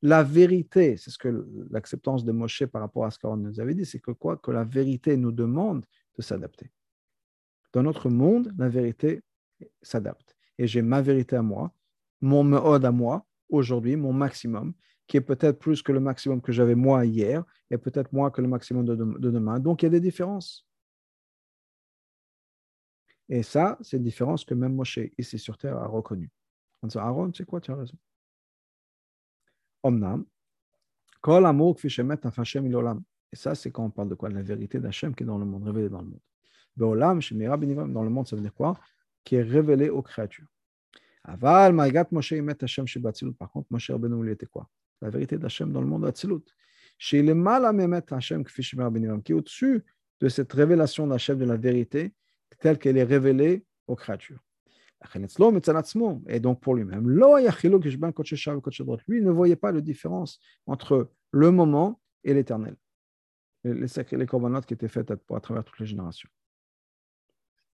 [0.00, 3.74] La vérité, c'est ce que l'acceptance de Moshe par rapport à ce qu'on nous avait
[3.74, 4.36] dit, c'est que quoi?
[4.36, 6.72] Que la vérité nous demande de s'adapter.
[7.72, 9.22] Dans notre monde, la vérité
[9.80, 10.36] s'adapte.
[10.58, 11.72] Et j'ai ma vérité à moi,
[12.20, 14.74] mon meod à moi, aujourd'hui, mon maximum,
[15.12, 18.40] qui est peut-être plus que le maximum que j'avais moi hier, et peut-être moins que
[18.40, 19.60] le maximum de, demain.
[19.60, 20.66] Donc, il y a des différences.
[23.28, 26.30] Et ça, c'est une différence que même Moshe, ici sur Terre, a reconnue.
[26.80, 27.94] En disant, Aaron, c'est quoi, tu as raison?
[29.82, 30.24] Omnam,
[31.20, 31.76] Kol amour
[32.38, 33.02] Hashem ilolam.
[33.34, 34.30] Et ça, c'est quand on parle de quoi?
[34.30, 36.20] La vérité d'Hachem qui est dans le monde, révélée dans le monde.
[36.74, 37.20] Beolam,
[37.92, 38.80] dans le monde, ça veut dire quoi?
[39.24, 40.48] Qui est révélé aux créatures.
[41.22, 43.34] Aval, Maigat Moshe Emet Hashem Shibatzilut.
[43.34, 44.66] Par contre, Moshe Rabbeinu, il était quoi?
[45.02, 46.44] La vérité d'Hachem dans le monde d'Atzilut.
[46.96, 49.84] Chez les mal Hashem qui est au-dessus
[50.20, 52.14] de cette révélation d'Hachem de la vérité
[52.60, 54.40] telle qu'elle est révélée aux créatures.
[56.28, 62.76] Et donc pour lui-même, lui ne voyait pas de différence entre le moment et l'éternel.
[63.64, 66.30] Les, les corbanotes qui étaient faites à, travers toutes les générations.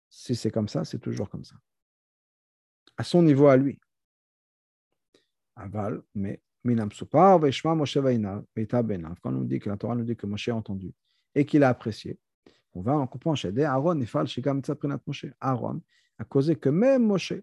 [0.08, 1.56] Si c'est comme ça, c'est toujours comme ça.
[2.96, 3.78] À son niveau à lui.
[5.54, 6.40] Aval, mais
[9.22, 10.92] Quand on dit que la Torah nous dit que Moshe a entendu
[11.34, 12.18] et qu'il a apprécié,
[12.74, 13.38] on va en comprendre
[15.40, 15.80] Aaron,
[16.18, 17.34] a causé que même Moshe,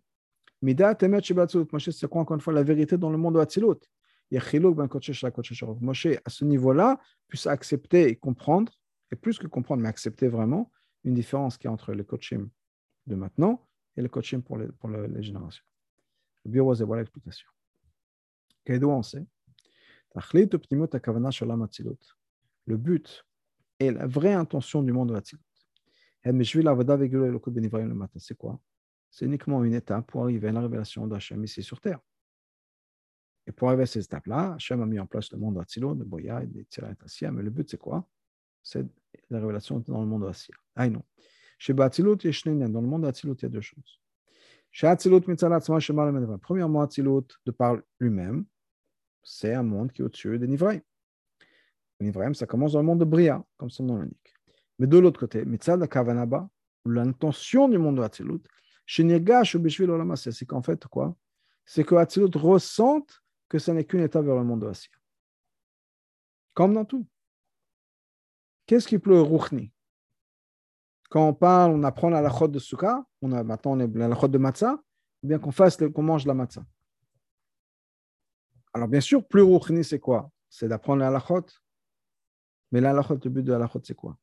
[0.62, 3.40] Midat Emet Shibatzut, Moshe, c'est quoi encore une fois la vérité dans le monde de
[3.40, 3.80] Hatzilut?
[4.32, 4.42] Ben
[5.82, 8.72] Moshe, à ce niveau-là, puisse accepter et comprendre,
[9.12, 10.72] et plus que comprendre, mais accepter vraiment
[11.04, 12.50] une différence qui est entre le coaching
[13.06, 15.64] de maintenant et le coaching pour les, pour les générations.
[16.44, 17.48] Le bureau, c'est voilà l'explication.
[22.68, 23.26] Le but
[23.80, 25.42] et la vraie intention du monde de l'Atzilut.
[28.18, 28.60] C'est quoi
[29.12, 32.00] C'est uniquement une étape pour arriver à la révélation d'Hachem ici sur Terre.
[33.48, 36.04] Et pour arriver à ces étapes-là, Hachem a mis en place le monde d'Atsilut, de
[36.04, 36.96] Boya et de Tzirat
[37.32, 38.08] Mais le but, c'est quoi
[38.64, 38.86] C'est
[39.30, 40.56] la révélation dans le monde d'Assia.
[40.76, 41.04] Ah non.
[41.60, 44.02] Chez y a Dans le monde d'Atsilut, il y a deux choses.
[46.42, 48.46] Premièrement, Atsilut, de par lui-même,
[49.26, 50.80] c'est un monde qui est au-dessus des Nivraim.
[52.00, 54.34] Les ça commence dans le monde de Bria, comme son nom l'indique.
[54.80, 56.48] Mais de l'autre côté, Mitzad Kavanaba,
[56.86, 58.42] l'intention du monde de Hatzilut,
[58.88, 61.16] c'est qu'en fait, quoi?
[61.66, 64.92] C'est que Hatzilut ressente que ce n'est qu'une étape vers le monde de Assia.
[66.54, 67.08] Comme dans tout.
[68.68, 69.72] Qu'est-ce qui pleut Rouchni
[71.10, 74.08] Quand on parle, on apprend la lachot de Sukkah, on a, maintenant on est la
[74.08, 74.80] lachot de Matzah,
[75.24, 76.66] bien qu'on fasse, qu'on mange la Matzah.
[78.76, 80.30] Alors, bien sûr, plus rouchni, c'est quoi?
[80.50, 81.46] C'est d'apprendre la halachot.
[82.74, 84.18] Mais la halachot, le but de la halachot, c'est quoi?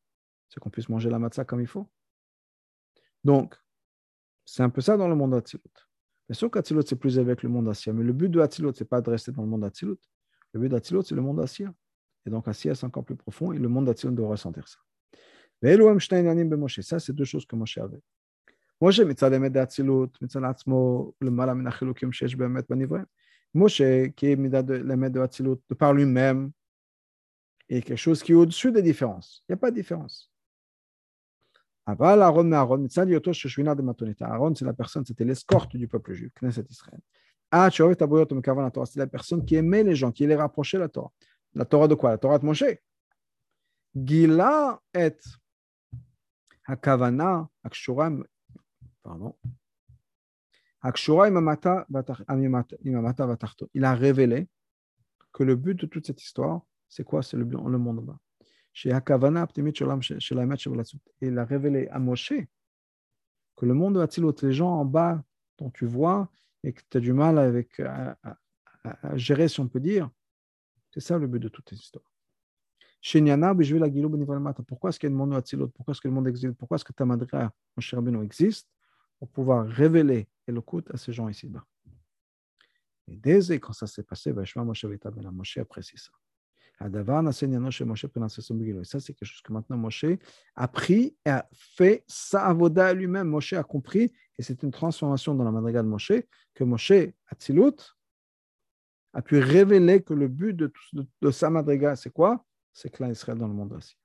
[0.50, 1.90] C'est qu'on puisse manger la matzah comme il faut.
[3.24, 3.56] Donc,
[4.44, 5.62] c'est un peu ça dans le monde Hatzilut.
[6.28, 8.84] Bien sûr qu'Hatzilut, c'est plus avec le monde Assia, mais le but de Hatzilut, c'est
[8.84, 9.96] pas de rester dans le monde Hatzilut.
[10.52, 11.72] Le but d'Hatzilut, c'est le monde Assia.
[12.26, 14.78] Et donc, Assia, c'est encore plus profond et le monde Hatzilut doit ressentir ça.
[16.82, 18.02] Ça, c'est deux choses que Moshe avait.
[18.82, 23.06] Moshe, mitzad emet d'Hatzilut, mitzad atzmo, le mala min achilukim shesh be'emet b'nivrem.
[23.54, 23.82] Moshe,
[24.16, 26.52] qui est de de par lui-même,
[27.68, 29.42] et quelque chose qui est au-dessus des différences.
[29.48, 30.30] Il n'y a pas de différence.
[31.86, 32.88] Aaron Aaron,
[34.54, 37.00] c'est la personne, c'était l'escorte du peuple juif, Knesset Israël.
[37.50, 41.12] Ah, c'est la personne qui aimait les gens, qui les rapprochait la Torah.
[41.54, 42.10] La Torah de quoi?
[42.10, 42.64] La Torah de Moshe.
[43.94, 45.16] Gila et
[46.66, 48.24] Hakavana, Akshuram,
[49.02, 49.34] pardon.
[53.74, 54.48] Il a révélé
[55.32, 57.22] que le but de toute cette histoire, c'est quoi?
[57.22, 58.18] C'est le, le monde bas.
[58.84, 58.92] Il
[61.38, 62.32] a révélé à Moshe
[63.56, 65.22] que le monde de Hatzilut, les gens en bas
[65.58, 66.30] dont tu vois
[66.64, 68.16] et que tu as du mal avec, à,
[69.14, 70.10] gérer, si on peut dire,
[70.90, 72.04] c'est ça le but de toute cette histoire.
[74.66, 75.42] Pourquoi est-ce qu'il y a le monde
[75.74, 76.54] Pourquoi est-ce que le monde existe?
[76.54, 78.68] Pourquoi est-ce que Tamadra, Moshe Rabbeinu, existe?
[79.18, 80.62] Pour pouvoir révéler et le
[80.92, 81.64] à ces gens ici-bas.
[83.08, 86.12] Et dès quand ça s'est passé, Moshe apprécie ça.
[86.80, 86.90] Ça,
[89.00, 90.04] c'est quelque chose que maintenant Moshe
[90.56, 93.28] a pris et a fait sa avoda lui-même.
[93.28, 96.12] Moshe a compris, et c'est une transformation dans la madriga de Moshe,
[96.54, 96.92] que Moshe,
[97.26, 97.94] Atzilut,
[99.12, 100.72] a pu révéler que le but de,
[101.20, 102.44] de, sa madriga, c'est quoi?
[102.72, 103.96] C'est que là, Israël dans le monde aussi.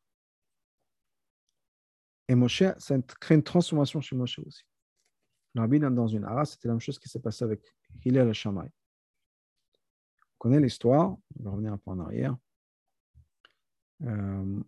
[2.28, 4.64] Et Moshe, ça crée une transformation chez Moshe aussi.
[5.60, 7.62] Rabbi dans une hara, c'était la même chose qui s'est passée avec
[8.04, 8.72] Hillel al-Shammai.
[10.22, 12.38] On connaît l'histoire, on va revenir un peu en arrière,
[14.04, 14.60] euh,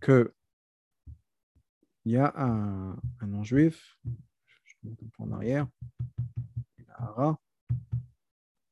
[0.00, 0.34] que
[2.04, 5.68] il y a un, un non-juif, je monte un peu en arrière,
[6.96, 7.38] hara,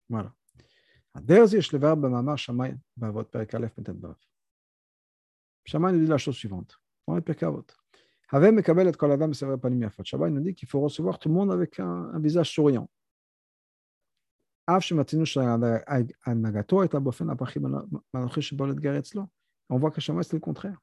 [0.08, 0.34] voilà.
[1.22, 1.46] Ben
[5.64, 6.80] Shammai nous dit la chose suivante.
[7.06, 7.66] On est Pekavot.
[8.32, 8.62] Havem et
[10.30, 12.88] nous dit qu'il faut recevoir tout le monde avec un, visage souriant.
[19.68, 20.78] On voit que Shammai, c'est le contraire.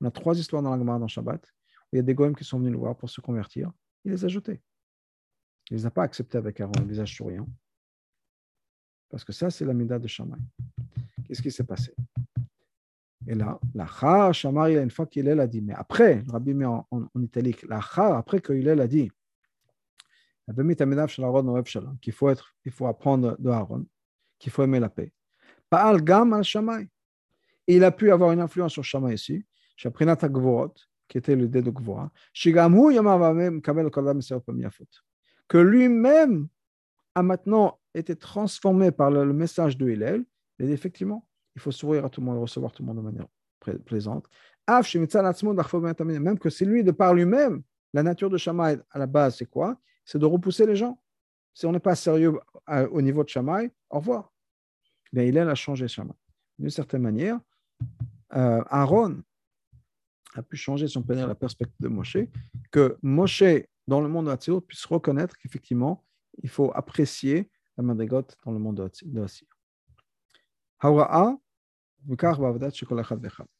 [0.00, 2.34] On a trois histoires dans la Gemara dans Shabbat où il y a des goyim
[2.34, 3.72] qui sont venus le voir pour se convertir.
[4.04, 4.60] Il les a jetés.
[5.70, 7.48] Il ne les a pas acceptés avec un visage souriant.
[9.08, 10.38] Parce que ça, c'est la mida de Shammai.
[11.26, 11.94] Qu'est-ce qui s'est passé?
[13.26, 16.64] Et là, la Char, Shammai, une fois qu'il a dit, mais après, le rabbi met
[16.64, 19.10] en, en, en italique, la Char, après qu'il a dit,
[22.00, 23.86] qu'il faut, être, il faut apprendre de Aaron,
[24.38, 25.12] qu'il faut aimer la paix.
[25.70, 26.02] Al.
[27.66, 29.44] Il a pu avoir une influence sur Shamay ici,
[29.76, 30.74] Shaprinat Gvorot,
[31.08, 32.10] qui était le dé de Gvora,
[35.48, 36.48] que lui-même
[37.14, 40.24] a maintenant été transformé par le, message de Hillel,
[40.58, 41.26] et effectivement,
[41.56, 43.26] il faut sourire à tout le monde recevoir tout le monde de manière
[43.84, 44.26] plaisante.
[44.68, 49.46] Même que c'est lui de par lui-même, la nature de Shammai à la base, c'est
[49.46, 49.78] quoi?
[50.04, 51.00] C'est de repousser les gens.
[51.54, 52.38] Si on n'est pas sérieux
[52.92, 54.32] au niveau de Shammai, au revoir.
[55.12, 56.14] Mais il a changé Shammai.
[56.58, 57.40] D'une certaine manière,
[58.36, 59.22] euh, Aaron
[60.34, 62.18] a pu changer, si on la perspective de Moshe,
[62.70, 63.42] que Moshe,
[63.88, 66.04] dans le monde de puisse reconnaître qu'effectivement,
[66.42, 69.48] il faut apprécier la madrigot dans le monde de Asir.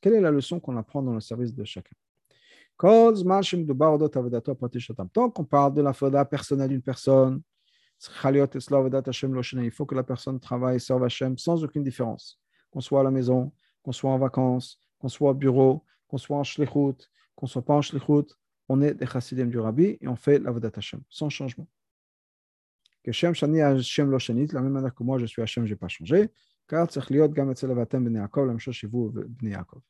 [0.01, 1.97] Quelle est la leçon qu'on apprend dans le service de chacun?
[2.79, 3.13] Tant
[5.31, 7.43] qu'on parle de la foda personnelle d'une personne,
[8.03, 12.41] il faut que la personne travaille serve Hachem sans aucune différence.
[12.71, 13.53] Qu'on soit à la maison,
[13.83, 16.97] qu'on soit en vacances, qu'on soit au bureau, qu'on soit en shlichut,
[17.35, 18.33] qu'on soit pas en shlichut,
[18.69, 21.69] on est des chassidim du rabbi et on fait la vodat Hashem, sans changement.
[23.03, 23.11] Que
[24.03, 26.31] Lo Shanit, la même manière que moi je suis Hashem, je n'ai pas changé,
[29.51, 29.83] la.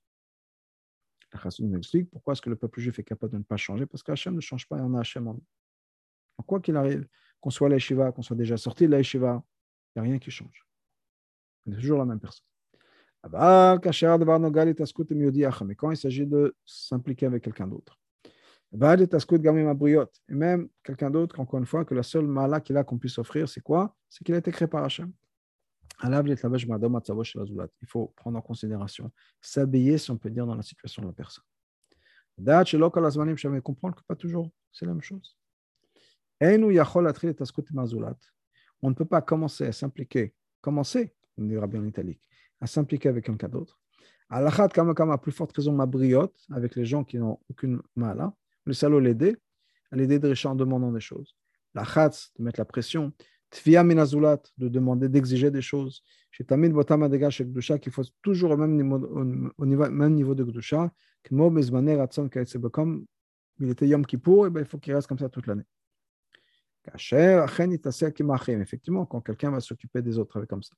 [1.33, 3.87] La chassidim explique pourquoi est-ce que le peuple juif est capable de ne pas changer,
[3.87, 5.45] parce qu'Hachem ne change pas et on a Hashem en nous.
[6.47, 7.07] Quoi qu'il arrive,
[7.41, 10.67] qu'on soit à qu'on soit déjà sorti de la il n'y a rien qui change.
[11.67, 12.47] On est toujours la même personne.
[15.67, 17.99] Mais quand il s'agit de s'impliquer avec quelqu'un d'autre,
[18.73, 18.77] et
[20.29, 23.49] même quelqu'un d'autre, encore une fois, que la seule mala qu'il a qu'on puisse offrir,
[23.49, 23.97] c'est quoi?
[24.09, 25.13] C'est qu'il a été créé par Hachem.
[26.03, 31.13] Il faut prendre en considération, s'habiller, si on peut dire, dans la situation de la
[31.13, 31.45] personne.
[33.61, 35.37] comprendre que pas toujours, c'est la même chose.
[38.83, 42.23] On ne peut pas commencer à s'impliquer, commencer, on dira bien en italique,
[42.61, 43.79] à s'impliquer avec quelqu'un d'autre.
[44.31, 48.33] Alachat kama kama, plus forte raison, ma briotte, avec les gens qui n'ont aucune mala.
[48.65, 49.37] Le salaud l'aider,
[49.93, 51.37] l'aider de en demandant des choses.
[51.75, 53.13] La chatz, de mettre la pression.
[53.51, 56.03] Tvia minazulat, de demander, d'exiger des choses.
[56.31, 60.15] Chez Tamid Botama Dega chez Gdusha, qu'il faut toujours au même niveau, au niveau, même
[60.15, 60.93] niveau de Gdusha.
[61.29, 63.07] Comme
[63.61, 65.65] il était Yom Kippour, et eh ben, il faut qu'il reste comme ça toute l'année.
[68.49, 70.75] Effectivement, quand quelqu'un va s'occuper des autres comme ça.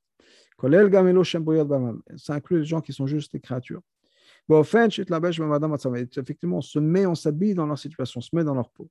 [2.17, 3.83] Ça inclut les gens qui sont juste des créatures.
[4.49, 8.91] Effectivement, on se met, on s'habille dans leur situation, on se met dans leur peau.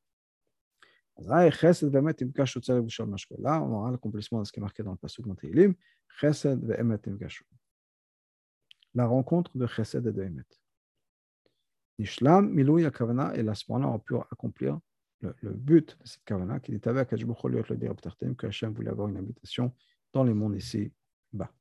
[1.19, 1.49] Là,
[3.61, 5.73] on aura l'accomplissement de ce qui est marqué dans le passage de Teilim,
[6.19, 6.59] Chesed.
[8.93, 10.43] La rencontre de Chesed et de Emet.
[11.99, 14.79] Nishlam milou kavana, et à ce moment-là, on pu accomplir
[15.21, 19.73] le, but de cette kavana, qui est avec que Hachem voulait avoir une habitation
[20.13, 20.91] dans les mondes ici
[21.31, 21.51] bas.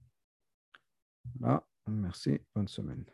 [1.24, 3.04] Bah, merci, bonne semaine.